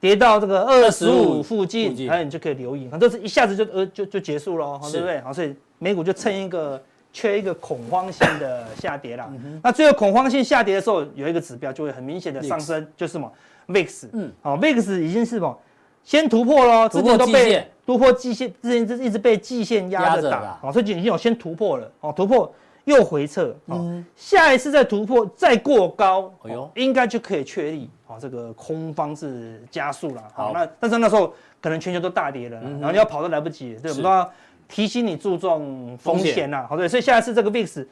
[0.00, 5.20] 跌到这个二十五附近，哎，你就可以留意，反正是一下子就呃就就结束了，好，对不对？
[5.20, 6.82] 好，所以美股就趁一个
[7.12, 9.30] 缺一个恐慌性的下跌啦。
[9.62, 13.30] 那最后恐慌性下跌的时候，有一个指标就会很明显的上升，就是什么
[13.68, 14.08] ？VIX。
[14.12, 15.58] 嗯，好，VIX 已经是什么？
[16.02, 22.52] 先突破了，之前都被突破季线，之前就是一直被季线压着打，好，所以已经有先突破了，哦，突破
[22.86, 34.28] 又回撤，嗯，下一次再突破再过高，哎呦，应该就可以确立，好，这个空方是加速了，好，那但是那时候可能全球都大跌了，然后你要跑都来不及，对，我们都要。
[34.72, 37.86] 提醒你注重风险呐，好对，所以下一次这个 VIX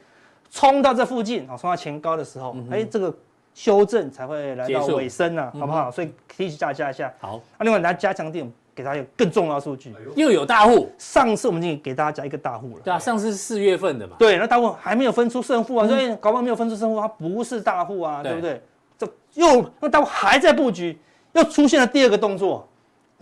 [0.49, 3.15] 冲到这附近，好冲到前高的时候，哎，这个
[3.53, 5.91] 修正才会来到尾声呐，好不好？
[5.91, 7.13] 所以提醒大家一下。
[7.19, 10.91] 好，那另外大家加强点，给大家有更重要的数据，又有大户。
[10.97, 18.59] 上次我们已经给大家讲一个大户了，对啊，上次是四月份的嘛，对，那大户还没有分出胜负啊，所以搞不好没有分出胜负，它不是大户啊，对不对？
[18.97, 20.97] 这又那大户还在布局，
[21.33, 22.67] 又出现了第二个动作。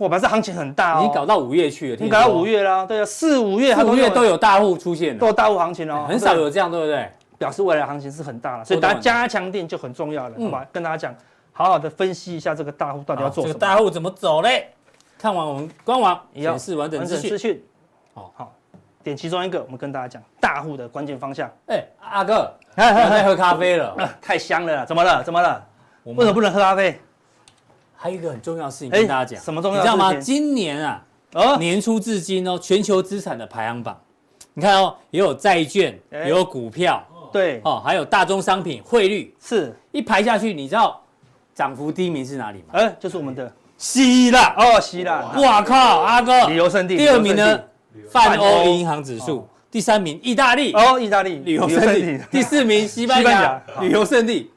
[0.00, 7.06] 我本来是行情很大哦，你搞到五月去了，你搞到五月啦，对啊，四五月、五月都有大户出现，都有大户行情哦，很少有这样，对不对？
[7.36, 10.66] 表示未来行情是很大了，所以大家加强錠就很重要了，好吧？
[10.72, 11.14] 跟大家讲，
[11.52, 14.70] 好好的分析一下这个大户到底要做什么，这个大户怎么走嘞？
[15.18, 17.62] 看完我们官网显示完整资讯，
[18.14, 18.54] 好好
[19.04, 21.50] 点其中一个，我们跟大家讲大户的关键方向。
[21.66, 25.22] 哎，阿哥，在喝咖啡了， 太香了，怎么了？
[25.22, 25.62] 怎么了？
[26.04, 26.98] 为什么不能喝咖啡？
[28.02, 29.76] 还有一个很重要的事情跟大家讲，什么重要？
[29.76, 30.14] 你知道吗？
[30.14, 33.94] 今年啊，哦，年初至今哦，全球资产的排行榜，
[34.54, 39.76] 你看哦，也有债券，也有股票，对，哦，还有大宗商品、汇率，是。
[39.92, 40.98] 一排下去，你知道
[41.54, 42.64] 涨幅第一名是哪里吗？
[42.72, 43.52] 哎，就是我们的。
[43.76, 44.54] 希腊。
[44.56, 45.60] 哦，希腊，哇。
[45.60, 46.96] 靠，阿哥，旅游胜地。
[46.96, 47.60] 第二名呢，
[48.08, 51.36] 泛欧银行指数，第三名意大利，哦，意大利。
[51.40, 53.62] 旅游胜地，第四名西班牙。
[53.82, 54.50] 旅游胜地。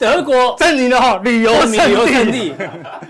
[0.00, 2.54] 德国证明了哈，旅游胜地。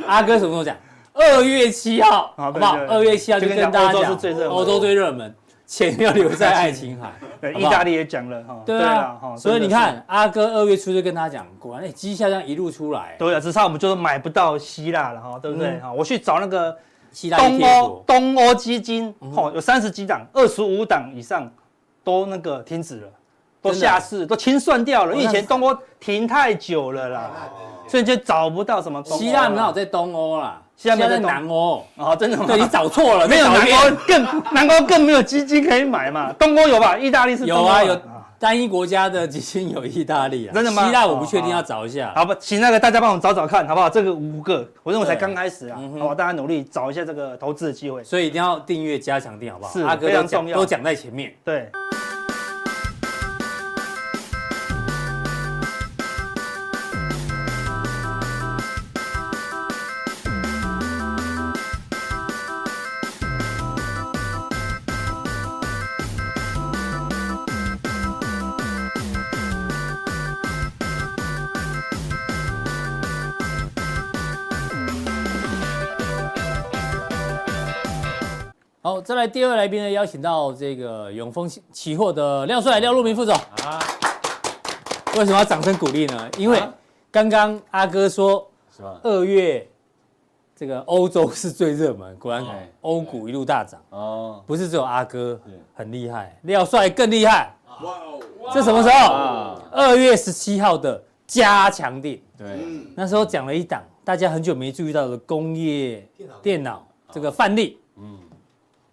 [0.09, 0.77] 阿哥什么时候讲？
[1.13, 2.77] 二月七号，好不好？
[2.89, 4.03] 二月七号就跟大家讲，
[4.49, 5.33] 欧洲最热门，
[5.65, 7.13] 钱要留在爱琴海。
[7.41, 8.61] 对，意大利也讲了哈。
[8.67, 13.15] 对啊，所以你看，阿哥二月初就跟他讲，果然，哎，绩效这样一路出来。
[13.21, 15.79] 对啊，只差我们就是买不到希腊了哈，对不对？
[15.79, 16.77] 哈，我去找那个
[17.37, 21.49] 东欧东欧基金，哈，有三十几档，二十五档以上
[22.03, 23.09] 都那个停止了。
[23.63, 25.15] 都下市，都清算掉了。
[25.15, 27.31] 因为以前东欧停太久了啦，
[27.89, 29.03] 所以就找不到什么。
[29.05, 31.85] 希腊没有在东欧啦，希腊在南欧。
[31.97, 32.45] 哦，真的吗？
[32.47, 34.23] 对，你找错了， 没有南欧更
[34.55, 36.33] 南欧更没有基金可以买嘛。
[36.39, 36.97] 东欧有吧？
[36.97, 38.01] 意大利是有啊，有
[38.39, 40.55] 单一国家的基金有意大利啊。
[40.55, 40.87] 真的吗？
[40.87, 42.13] 希腊我不确定，要找一下。
[42.17, 43.91] 好吧，请那个大家帮我找找看，好不好？
[43.91, 48.03] 这个五个，我认为才刚开始啊，好吧，大家努力找一下这个投资的机会。
[48.03, 49.73] 所以一定要订阅加强錠，好不好？
[49.73, 51.35] 是，非常重要，都讲在前面。
[51.45, 51.71] 对。
[79.21, 83.79] 来第二位来宾呢，邀请到这个永丰期货的廖帅、廖路明副总啊。
[85.19, 86.31] 为什么要掌声鼓励呢？
[86.39, 86.59] 因为
[87.11, 88.51] 刚刚阿哥说，
[89.03, 89.69] 二月
[90.57, 92.43] 这个欧洲是最热门，果然
[92.81, 94.43] 欧股一路大涨哦。
[94.47, 95.39] 不是只有阿哥
[95.75, 97.55] 很厉害，廖帅更厉害。
[97.83, 98.21] 哇哦！
[98.55, 99.61] 这什么时候？
[99.71, 102.19] 二月十七号的加强錠。
[102.39, 102.47] 对，
[102.95, 106.09] 那时候讲了一档大家很久没注意到的工业
[106.41, 107.79] 电脑这个范例。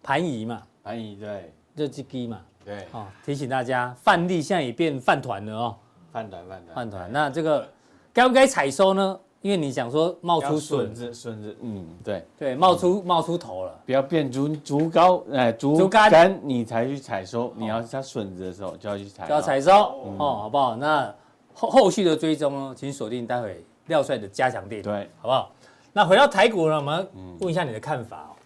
[0.07, 0.09] 嗯。
[0.09, 5.75] 盘仪嘛，盘仪对，热机机嘛，对，哦，提醒大家，范例现在也变饭团了哦，
[6.13, 6.75] 饭团饭团。
[6.75, 7.67] 饭团，那这个
[8.13, 9.19] 该不该采收呢？
[9.41, 10.93] 因为你想说冒出笋。
[10.93, 12.25] 子，笋子，嗯，对。
[12.39, 19.71] 对，冒出冒出头了，不要变竹竹高，哎，竹竿，你才去采收，你要它笋子的时候就要去采，就要采收。
[20.17, 20.75] 哦，好不好？
[20.77, 21.13] 那
[21.53, 25.51] 后后续的追踪呢，请锁定待会廖帅的加强錠，对，好不好？
[25.93, 27.07] 那回到台股呢，我们
[27.39, 28.36] 问一下你的看法哦。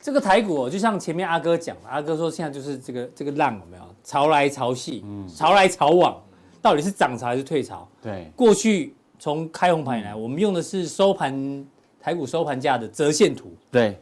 [0.00, 6.18] 这个台股就像前面阿哥讲，阿哥说现在就是这个这个浪有没有潮来潮去，嗯，潮来潮往，
[6.62, 7.86] 到底是涨潮还是退潮？
[8.00, 11.66] 对，过去从开红盘以来，我们用的是收盘
[12.00, 13.52] 台股收盘价的折线图。
[13.70, 14.00] 对，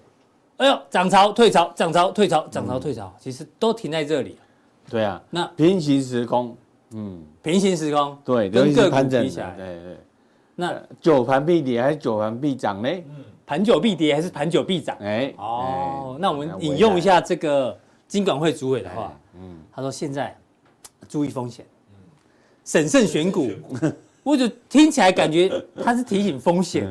[0.59, 4.37] 哎呦，涨潮退潮，涨潮退潮，涨潮退潮，其实都停在这里。
[4.89, 6.57] 对啊，那平行时空，
[6.93, 9.97] 嗯，平行时空，对，跟个股比起来，对对。
[10.55, 12.89] 那久盘必跌还是久盘必涨呢？
[12.89, 13.25] 嗯。
[13.49, 14.95] 盘久必跌还是盘久必涨？
[15.01, 17.75] 哎，哦，那我们引用一下这个
[18.07, 20.37] 金管会主委的话，嗯，他说现在
[21.09, 21.65] 注意风险，
[22.63, 23.51] 审慎选股，
[24.23, 25.51] 我就听起来感觉
[25.83, 26.87] 他是提醒风险，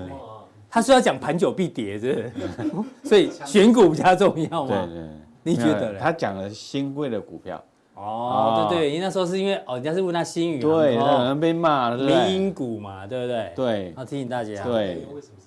[0.68, 3.08] 他说要讲盘久必跌，是不是？
[3.08, 4.88] 所以选股比较重要嘛？
[4.88, 5.10] 对对，
[5.44, 6.00] 你觉得呢？
[6.02, 12.24] 他讲了新贵的股票，哦，对对，因为那时候是因为哦，人家是问他新宇，对，可能被骂了，对不对？
[12.24, 13.52] 民营股嘛，对不对？
[13.56, 15.38] 对，要提醒大家，对，为什么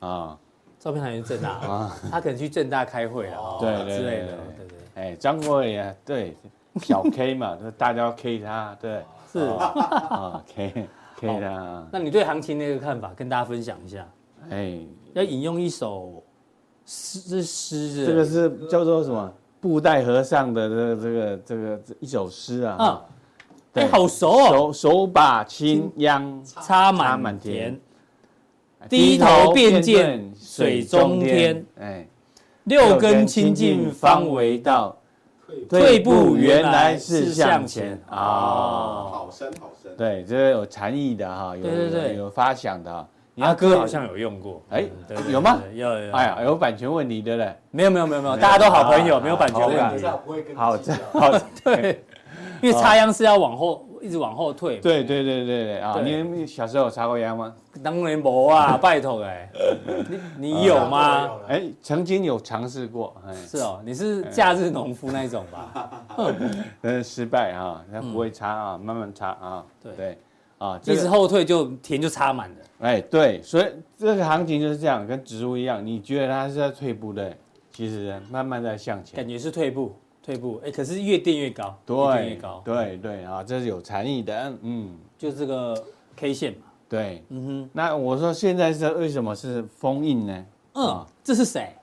[0.00, 0.38] 啊？
[0.78, 1.96] 照片还是正大 啊？
[2.10, 4.78] 他可能去正大开会啊，对之类的，对对。
[4.94, 6.36] 哎，张国伟啊，对，
[6.80, 11.86] 小 K 嘛， 大家要 K 他，对，是啊，K K 他。
[11.90, 14.06] 那你对行情那个看法，跟大家分享一下。
[14.50, 14.78] 哎，
[15.14, 16.22] 要引用一首
[16.86, 19.32] 诗，诗，这个是叫做什么？
[19.60, 22.76] 布袋和尚的这个这个这个一首诗啊。
[22.78, 23.04] 啊，
[23.74, 24.72] 哎，好熟哦。
[24.72, 27.78] 手手把青秧插满田，
[28.88, 31.64] 低头便见水中天。
[31.80, 32.06] 哎。
[32.64, 34.94] 六根清净方为道，
[35.70, 38.14] 退步原来是向前啊！
[38.14, 43.08] 好深好深，对，这个有禅意的哈，有对对有发想的。
[43.34, 44.84] 你阿哥好像有用过，哎，
[45.30, 45.62] 有吗？
[45.72, 46.12] 有有。
[46.12, 47.56] 哎呀，有版权问题对不对？
[47.70, 50.04] 没有没有没有没有，大家都好朋友，没有版权问题。
[50.54, 51.32] 好，这好
[51.64, 52.04] 对，
[52.60, 53.82] 因为插秧是要往后。
[54.00, 54.76] 一直往后退。
[54.76, 56.00] 对对对对对啊！
[56.00, 57.52] 你小时候有插过秧吗？
[57.82, 59.48] 当然没啊， 拜托哎，
[60.38, 61.30] 你你有吗？
[61.48, 63.14] 哎，曾经有尝试过。
[63.46, 66.04] 是哦，你是假日农夫那一种吧？
[66.82, 69.64] 嗯， 失败啊，那不会插啊，慢慢插啊。
[69.82, 70.18] 对对
[70.58, 72.56] 啊，一直后退就田就插满了。
[72.80, 77.36] 哎，对，所以这个行情就是这样，跟植物一样，你觉得它是在退步的，
[77.70, 79.16] 其实慢慢在向前。
[79.16, 79.94] 感觉是退步。
[80.20, 85.74] 退步，哎，可是越垫越高，对，越高，对对啊，这是有禅意的，嗯，就这个
[86.14, 90.46] K 线嘛，对，嗯哼，那我说现在是为什么是封印呢？
[90.74, 91.74] 嗯，这是谁？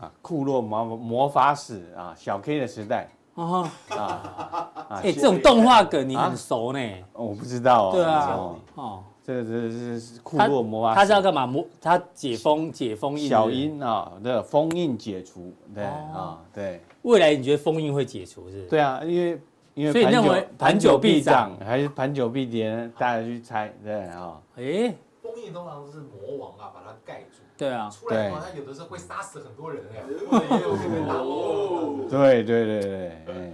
[0.00, 4.72] 啊，库洛魔魔法使啊，小 K 的时代，啊啊，
[5.02, 6.80] 哎，这种动画梗你很熟呢？
[7.12, 11.46] 我不知道，对啊，哦，这个这是库洛魔法，他是要干嘛？
[11.46, 16.80] 魔他解封解封印，小樱啊，这封印解除，对啊，对。
[17.02, 18.62] 未来你觉得封印会解除是？
[18.68, 19.40] 对啊，因为
[19.80, 22.92] 因为所以认为盘久必涨还是盘久必跌呢？
[22.98, 24.38] 大家去猜，对啊。
[24.56, 27.38] 哎，封印通常都是魔王啊，把它盖住。
[27.56, 27.88] 对啊。
[27.88, 30.02] 出来的话，它有的时候会杀死很多人哎。
[32.10, 33.52] 对对对对，哎，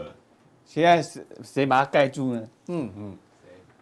[0.64, 2.42] 现在是谁把它盖住呢？
[2.66, 3.16] 嗯嗯，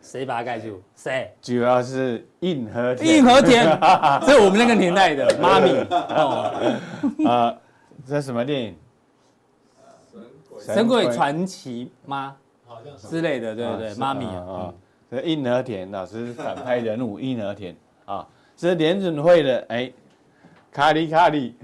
[0.02, 0.82] 谁把它盖住？
[0.94, 1.32] 谁？
[1.40, 3.16] 主要是硬和田。
[3.16, 3.64] 印和田，
[4.26, 5.70] 这是我们那个年代的妈咪。
[5.90, 6.52] 哦。
[7.26, 7.56] 啊，
[8.06, 8.76] 这是什么电影？
[10.72, 12.36] 神鬼传奇吗？
[12.66, 13.94] 好像是之类的，对不对？
[13.96, 14.72] 妈咪啊，
[15.10, 19.92] 这印和田老师反派人物， 印和田啊，这是联准会的哎，
[20.72, 21.54] 卡里卡里，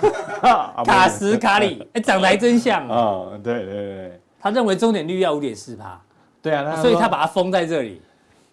[0.84, 3.30] 卡斯卡里，哎，长得还真像啊！
[3.42, 6.00] 对对对，他认为终点率要五点四趴，
[6.42, 8.02] 对啊，所以他把它封在这里。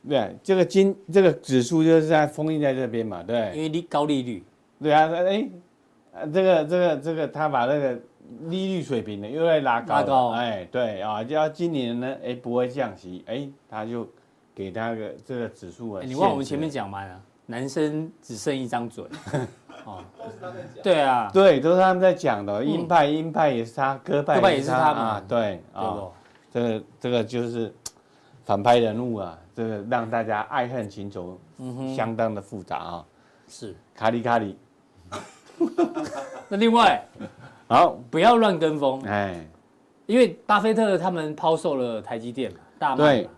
[0.07, 4.43] 对，这个金这个指数就是在封印在这边嘛，对，因为利高利率。
[4.81, 5.47] 对啊，哎，
[6.33, 7.99] 这个这个这个他把那个。
[8.45, 14.07] 利率水平呢又在拉高，拉高，哎，对啊，就要今年呢，哎，不会降息，哎，他就
[14.53, 16.01] 给他个这个指数啊。
[16.05, 17.05] 你忘我们前面讲嘛，
[17.45, 19.05] 男生只剩一张嘴，
[19.85, 20.03] 哦，
[20.83, 25.97] 对啊，对，都是他们在讲的，鹰派鹰派也是他，鸽派也是他嘛，对啊，
[26.51, 27.73] 这个这个就是
[28.43, 31.39] 反派人物啊，这个让大家爱恨情仇，
[31.95, 33.05] 相当的复杂啊，
[33.47, 33.75] 是。
[33.95, 34.57] 卡里卡里，
[36.49, 37.03] 那另外。
[37.69, 39.45] 好，不要乱跟风，哎，
[40.05, 42.97] 因为巴菲特他们抛售了台积电嘛，大卖。
[42.97, 43.29] 对，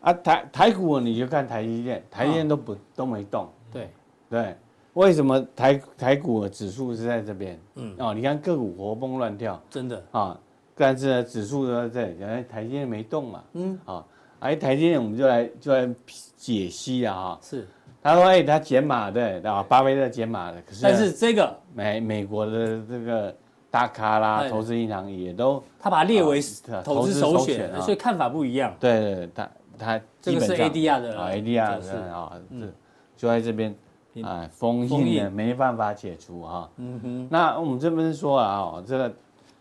[0.00, 3.48] 啊台台股你就看台积电，台积电都不都没动。
[3.72, 3.88] 对。
[4.28, 4.56] 对，
[4.94, 7.56] 为什么台台股的指数是在这边？
[7.76, 7.94] 嗯。
[7.98, 10.04] 哦，你看个股活蹦乱跳，真的。
[10.10, 10.36] 啊，
[10.74, 13.78] 但是呢指数都在这里，哎台积电没动嘛，嗯。
[13.84, 14.04] 啊，
[14.40, 15.88] 哎台积电我们就来就来
[16.36, 17.64] 解析啊，哈，是，
[18.02, 23.36] 他说哎他减码的，啊巴菲特减码的，可是但是这个美美国的这个。
[23.70, 26.40] 大咖啦，投资银行也都他把它列为
[26.82, 28.74] 投资首选，所以看法不一样。
[28.80, 32.72] 对对，他他这个是 ADR 的啊，ADR 的啊，是
[33.16, 33.74] 就在这边
[34.22, 36.70] 啊，封印的没办法解除哈。
[36.76, 39.12] 嗯哼，那我们这边说啊，这个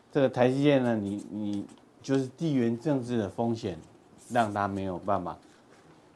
[0.10, 1.65] 这个台积电呢，你你
[2.02, 3.78] 就是地缘政治的风险，
[4.32, 5.38] 让它没有办法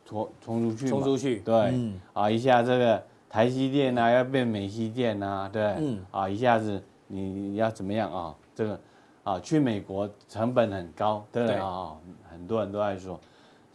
[0.06, 0.88] 冲冲出去。
[0.88, 5.76] 冲出去，对，啊，一下这个台积电啊要变美积电啊，对，
[6.10, 6.82] 啊，一下子。
[7.12, 8.36] 你要怎么样啊？
[8.56, 8.80] 这个
[9.24, 11.98] 啊，去美国成本很高，对啊，哦，
[12.32, 13.20] 很多人都在说，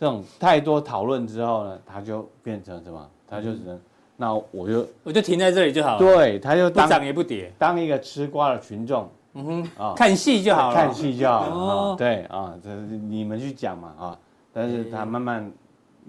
[0.01, 3.09] 这种太多讨论之后呢，他就变成什么？
[3.29, 3.81] 他就只能，
[4.17, 5.99] 那我就我就停在这里就好了。
[5.99, 11.97] 对，他就不涨也不跌，当一个吃瓜的群众，嗯哼，啊，看戏就好了，看戏就好了。
[11.97, 14.19] 对啊，这你们去讲嘛啊，
[14.53, 15.53] 但是他慢慢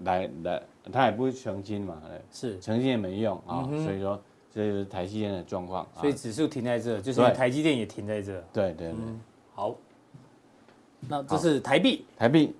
[0.04, 0.62] 来来，
[0.92, 2.00] 他也不会澄清嘛，
[2.30, 2.58] 是。
[2.60, 4.20] 澄清也没用啊，所以说。
[4.58, 8.42] 这就是台积电的状况，所以指数停在这，就是台积电也停在这。
[8.52, 8.96] 对对对，
[9.54, 9.72] 好。
[11.08, 12.56] 那这是台币，台币。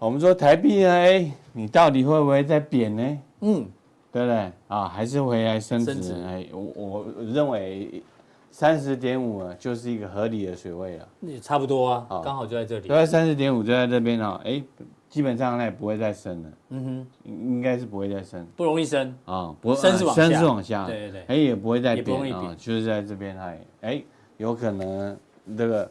[0.00, 3.18] 我们说台币呢，哎，你到底会不会再贬呢？
[3.42, 3.64] 嗯，
[4.10, 4.52] 对不对？
[4.66, 6.12] 啊，还是回来升值？
[6.24, 8.02] 哎，我我认为
[8.50, 11.08] 三十点五啊，就是一个合理的水位了。
[11.20, 12.88] 也差不多啊，刚好就在这里。
[12.88, 14.60] 对，三十点五就在这边啊，哎，
[15.14, 16.48] 基本上那也不会再升了。
[16.70, 20.86] 嗯哼，应该是不会再升，不容易升啊，不升是往下，升是往下。
[20.86, 24.02] 对对对，哎，也不会再贬啊，就是在这边哎，哎，
[24.38, 25.16] 有可能
[25.56, 25.88] 这个。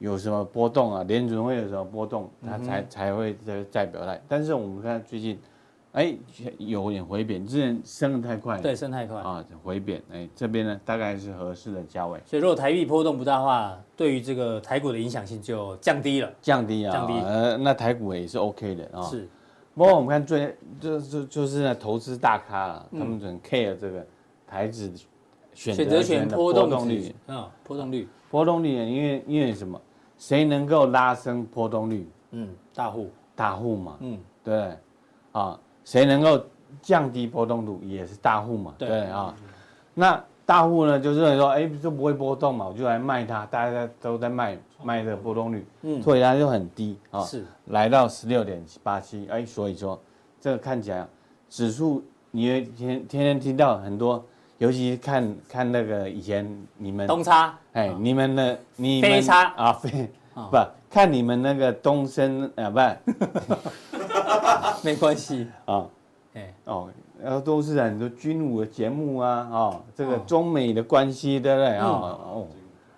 [0.00, 1.02] 有什么波动啊？
[1.02, 4.22] 联准会有什么波动，它才才会再再表态。
[4.28, 5.36] 但是我们看最近，
[5.92, 6.16] 哎，
[6.58, 10.02] 有点回贬，之前升得太快，对，升太快啊，回贬。
[10.12, 12.20] 哎，这边呢，大概是合适的价位。
[12.26, 17.14] 所以如果台币波动不大的话，对于这个台股的影响性就降低了，降低啊，降低。
[17.20, 19.02] 呃，那台股也是 OK 的啊。
[19.02, 19.28] 是。
[19.74, 24.06] 不过我们看最就就就是那投资大咖啊，他们很 care 这个
[24.46, 24.92] 台指
[25.54, 29.80] 选择权的波动率，嗯，波动率，波动率，因为因为什么？
[30.16, 32.08] 谁能够拉升波动率？
[32.32, 34.76] 嗯，大户，大户嘛，嗯，对，
[35.30, 35.58] 啊，
[35.88, 36.38] 谁能够
[36.82, 39.04] 降低波动度也是大户嘛，对。
[39.04, 39.34] 啊，
[39.94, 47.42] 那大户呢，就是说，哎，就不会波动嘛，我就来卖它，大家都在卖卖这个波动率，嗯，所以它就很低啊，是。
[47.68, 49.98] 来到十六点八七，哎，所以说
[50.38, 51.06] 这个看起来
[51.48, 54.22] 指数，你会天天天听到很多。
[54.58, 59.54] 尤其是看看那个以前你们东差，哎，你们的你们飞差。
[59.54, 60.58] 啊飞，不
[60.90, 62.78] 看你们那个东升啊不，
[64.82, 65.86] 没关系啊，
[66.34, 66.88] 哎哦，
[67.22, 71.86] 然后都是很多军武的节目啊，哦，这个中美的关系对不对啊？
[71.86, 72.46] 哦，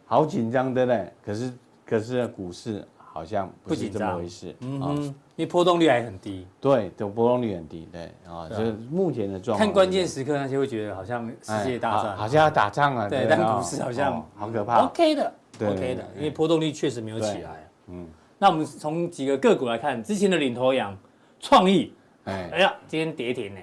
[0.07, 1.13] 好紧张对不对？
[1.25, 1.53] 可是
[1.85, 2.87] 可是股市。
[3.13, 9.67] 好像不是这么回事，嗯哼，因为波动率还很低，对，的波动率很低，对啊，就是目前的状况。
[9.67, 14.87] 看关键时刻那些会觉得好像世界大战，好像要打仗啊，对，但股市好像好可怕。
[14.87, 17.69] OK 的，OK 的，因为波动率确实没有起来。
[17.89, 18.07] 嗯，
[18.39, 20.97] 那我们从几个个股来看，之前的领头羊
[21.41, 21.93] 创意，
[22.25, 23.61] 哎，哎呀，今天跌停呢。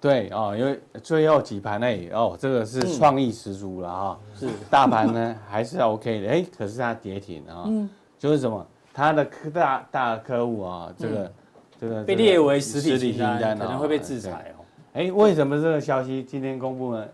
[0.00, 7.64] 对哦，因为最后几盘内哦，这个是创意十足了啊，是大盘呢还是 OK 的，哎，可是它跌停啊。
[7.66, 7.88] 嗯
[8.18, 11.32] 就是什么，它的科大大客户啊，这个
[11.78, 14.64] 这个被列为实体清单，可能会被制裁哦。
[14.94, 17.06] 哎，为什么这个消息今天公布呢？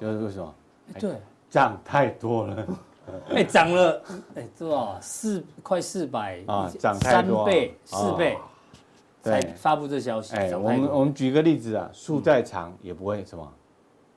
[0.00, 0.54] 就是为什么？
[0.98, 1.10] 对，
[1.50, 2.66] 涨太多了。
[3.34, 4.02] 哎，涨了
[4.34, 4.98] 哎多少？
[5.00, 8.38] 四快四百啊，涨太多，三倍四倍，
[9.26, 10.36] 才发布这消息。
[10.36, 13.52] 哎，我们我们举个例子啊，树再长也不会什么，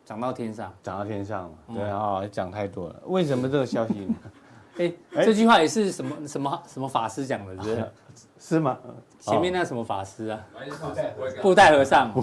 [0.05, 1.57] 长到天上，长到天上嘛。
[1.73, 2.95] 对啊，讲太多了。
[3.07, 4.07] 为什么这个消息？
[4.77, 4.93] 哎，
[5.25, 7.91] 这句话也是什么什么什么法师讲的，是
[8.39, 8.77] 是吗？
[9.19, 10.39] 前面那什么法师啊？
[11.41, 12.13] 布袋和尚，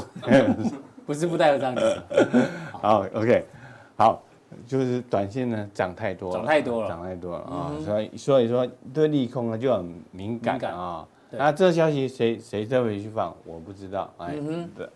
[1.05, 2.03] 不是布袋和尚的。
[2.73, 3.45] 好，OK，
[3.97, 4.23] 好，
[4.67, 7.73] 就是短线呢涨太多了，涨太多了，涨太多了啊！
[7.85, 11.07] 所以所以说对利空呢就很敏感啊。
[11.39, 14.13] 那这消息谁谁特别去放，我不知道。
[14.19, 14.35] 哎，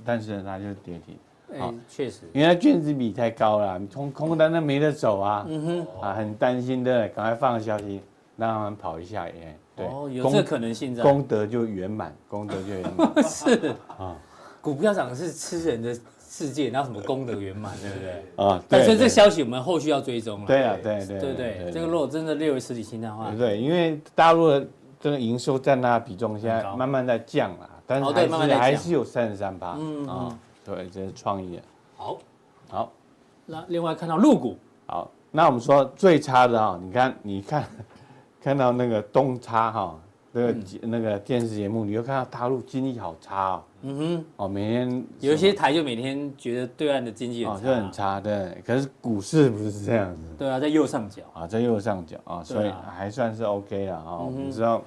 [0.04, 1.16] 但是呢它就是跌停。
[1.58, 8.00] 好，确实，因为卷子比太高了，空空单那没得走啊，嗯哼，啊，很担心的，赶快放个消息，
[8.36, 13.74] 让他们跑一下哎，对，哦，有这可能性在，功德就圆满， 功德就圆满，是。
[13.98, 14.16] 啊，
[14.60, 18.46] 股票涨是吃人的世界，然后什么功德圆满，对不对？
[18.46, 24.64] 啊，但是这消息我们后续要追踪了，对啊，对对对对，这个如果真的列为实体清单的话，对，因为大陆的
[25.00, 30.38] 这个营收占它比重现在慢慢在降了，但是还是还是有三十三趴，嗯啊。
[30.62, 31.58] 对，这是创意。
[31.96, 32.18] 好，
[32.68, 32.92] 好，
[33.46, 37.64] 那另外看到陆股，好，那我们说最差的啊，你看，你看，
[38.40, 39.98] 看到那个东差哈，
[40.32, 43.62] 那个那个电视节目，你又看到大陆经济好差哦。
[43.82, 48.62] 嗯哼，哦，每天有一些台就每天觉得对岸的经济哦就很差，对。
[48.64, 50.22] 可是股市不是这样子。
[50.38, 54.28] 对啊，在右上角啊，在右上角啊，所以还算是 OK 了啊。
[54.30, 54.82] 你知道，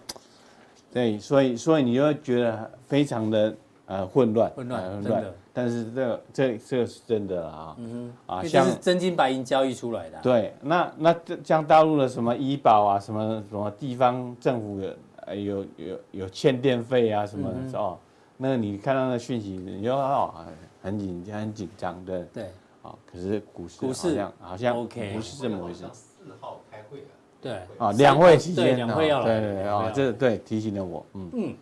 [0.92, 3.56] 对，所以所以你就会觉得非常的
[3.88, 5.24] 呃混乱，混乱，混乱。
[5.56, 10.20] 但是这个这这个是真的啊，嗯啊，像是真金白银交易出来的。
[10.22, 14.98] 对，那那像大陆的什么医保啊，什么什么地方政府的
[15.28, 17.98] 有有有欠电费啊什么的哦，
[18.38, 20.34] 那你看到那讯息，你就哦
[20.82, 22.24] 很紧很紧张的。
[22.34, 22.52] 对。
[22.82, 25.86] 啊，可是股市股市好像好像 OK，不是这么回事。
[25.94, 27.08] 四号开会了。
[27.40, 27.54] 对。
[27.78, 29.26] 啊，两会期间，两会要来。
[29.26, 31.56] 对对对啊，这对提醒了我，嗯嗯，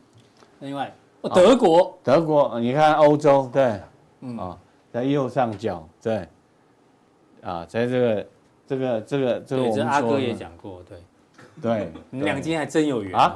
[0.62, 0.92] 另外。
[1.36, 3.80] 德国，德国，你看欧洲，对，
[4.22, 4.58] 嗯啊，
[4.92, 6.28] 在右上角，对，
[7.44, 8.28] 啊，在这个，
[8.66, 10.98] 这个，这个，这个，我们阿哥也讲过，对，
[11.60, 13.36] 对，你们两间还真有缘啊，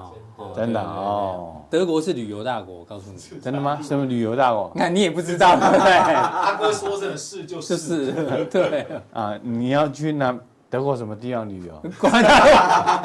[0.55, 1.61] 真的哦。
[1.69, 3.79] 德国是旅游大国，我告诉你，真的吗？
[3.81, 4.71] 什么旅游大国？
[4.77, 8.11] 那你也不知道，对 不对，阿哥说的是就是，
[8.51, 10.37] 对，啊，你要去那。
[10.67, 11.81] 德国什么地方旅游？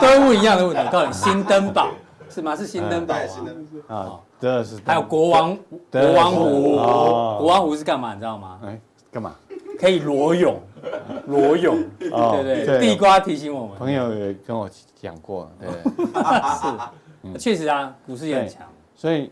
[0.00, 1.88] 都问一样的问题，告诉你，新登堡
[2.28, 2.56] 是吗？
[2.56, 3.14] 是新登堡
[3.86, 3.94] 啊？
[3.94, 4.80] 啊，德是。
[4.84, 5.56] 还有国王
[5.92, 6.76] 国王湖，
[7.38, 8.12] 国王湖是干嘛？
[8.14, 8.58] 你知道吗？
[8.64, 8.80] 哎，
[9.12, 9.32] 干嘛？
[9.80, 10.60] 可以裸泳，
[11.26, 11.76] 裸泳。
[11.98, 15.68] 对对对，地瓜提醒我们，朋友也跟我讲过，对，
[17.32, 19.30] 是，确实啊，股市也很强，所以。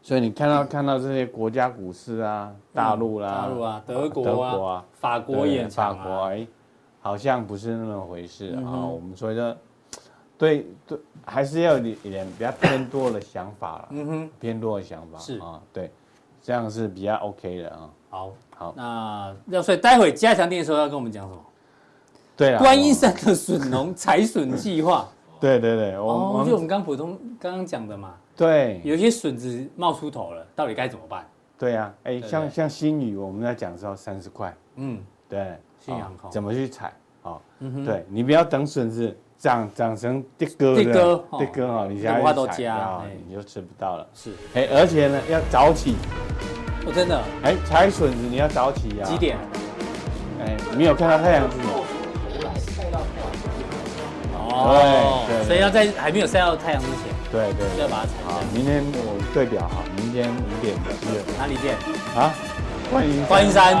[0.00, 6.46] 所以你看到看到这些国家股市啊，大陆啦，大陆啊，德国啊，法国也法国哎，
[7.02, 8.86] 好像不是那么回事啊。
[8.86, 9.54] 我们所以说，
[10.38, 13.88] 对对，还是要有一点比较偏多的想法了。
[13.90, 15.90] 嗯哼，偏多的想法是啊，对，
[16.40, 17.90] 这样是比较 OK 的啊。
[18.08, 21.40] 好，好，那要所以待会加强店的时候要跟我们讲什么？
[22.36, 25.08] 对啊，观音山的笋农采笋计划。
[25.40, 28.14] 对对对，我就我们刚普通刚刚讲的嘛。
[28.36, 31.24] 对，有些笋子冒出头了，到底该怎么办？
[31.56, 36.28] 对呀，哎，像像新宇，我们在讲的时候三十块，嗯，对，新阳空。
[36.30, 36.92] 怎么去采
[37.22, 37.38] 啊？
[37.84, 44.06] 对你不要等笋子长长成地哥的哥地哥哦，你家都加，你就吃不到了。
[44.12, 45.94] 是，哎，而且呢要早起，
[46.88, 49.36] 我真的，哎，采笋子你要早起呀，几点？
[50.40, 51.68] 哎，没有看到太阳是吗？
[54.40, 57.12] 哦，对，所以要在还没有晒到太阳之前。
[57.30, 58.40] 对对，要把它踩好。
[58.54, 60.88] 明天我对表哈，明天五点的
[61.38, 61.76] 哪里见？
[62.16, 62.32] 啊，
[62.90, 63.76] 观音观音山。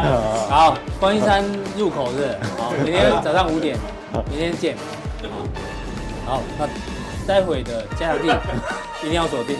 [0.50, 1.42] 好，观音山
[1.78, 2.36] 入口是。
[2.60, 3.78] 好， 明天早上五点，
[4.28, 4.76] 明天见。
[6.26, 6.68] 好，那
[7.26, 8.28] 待会的加强地
[9.00, 9.56] 一定要锁定。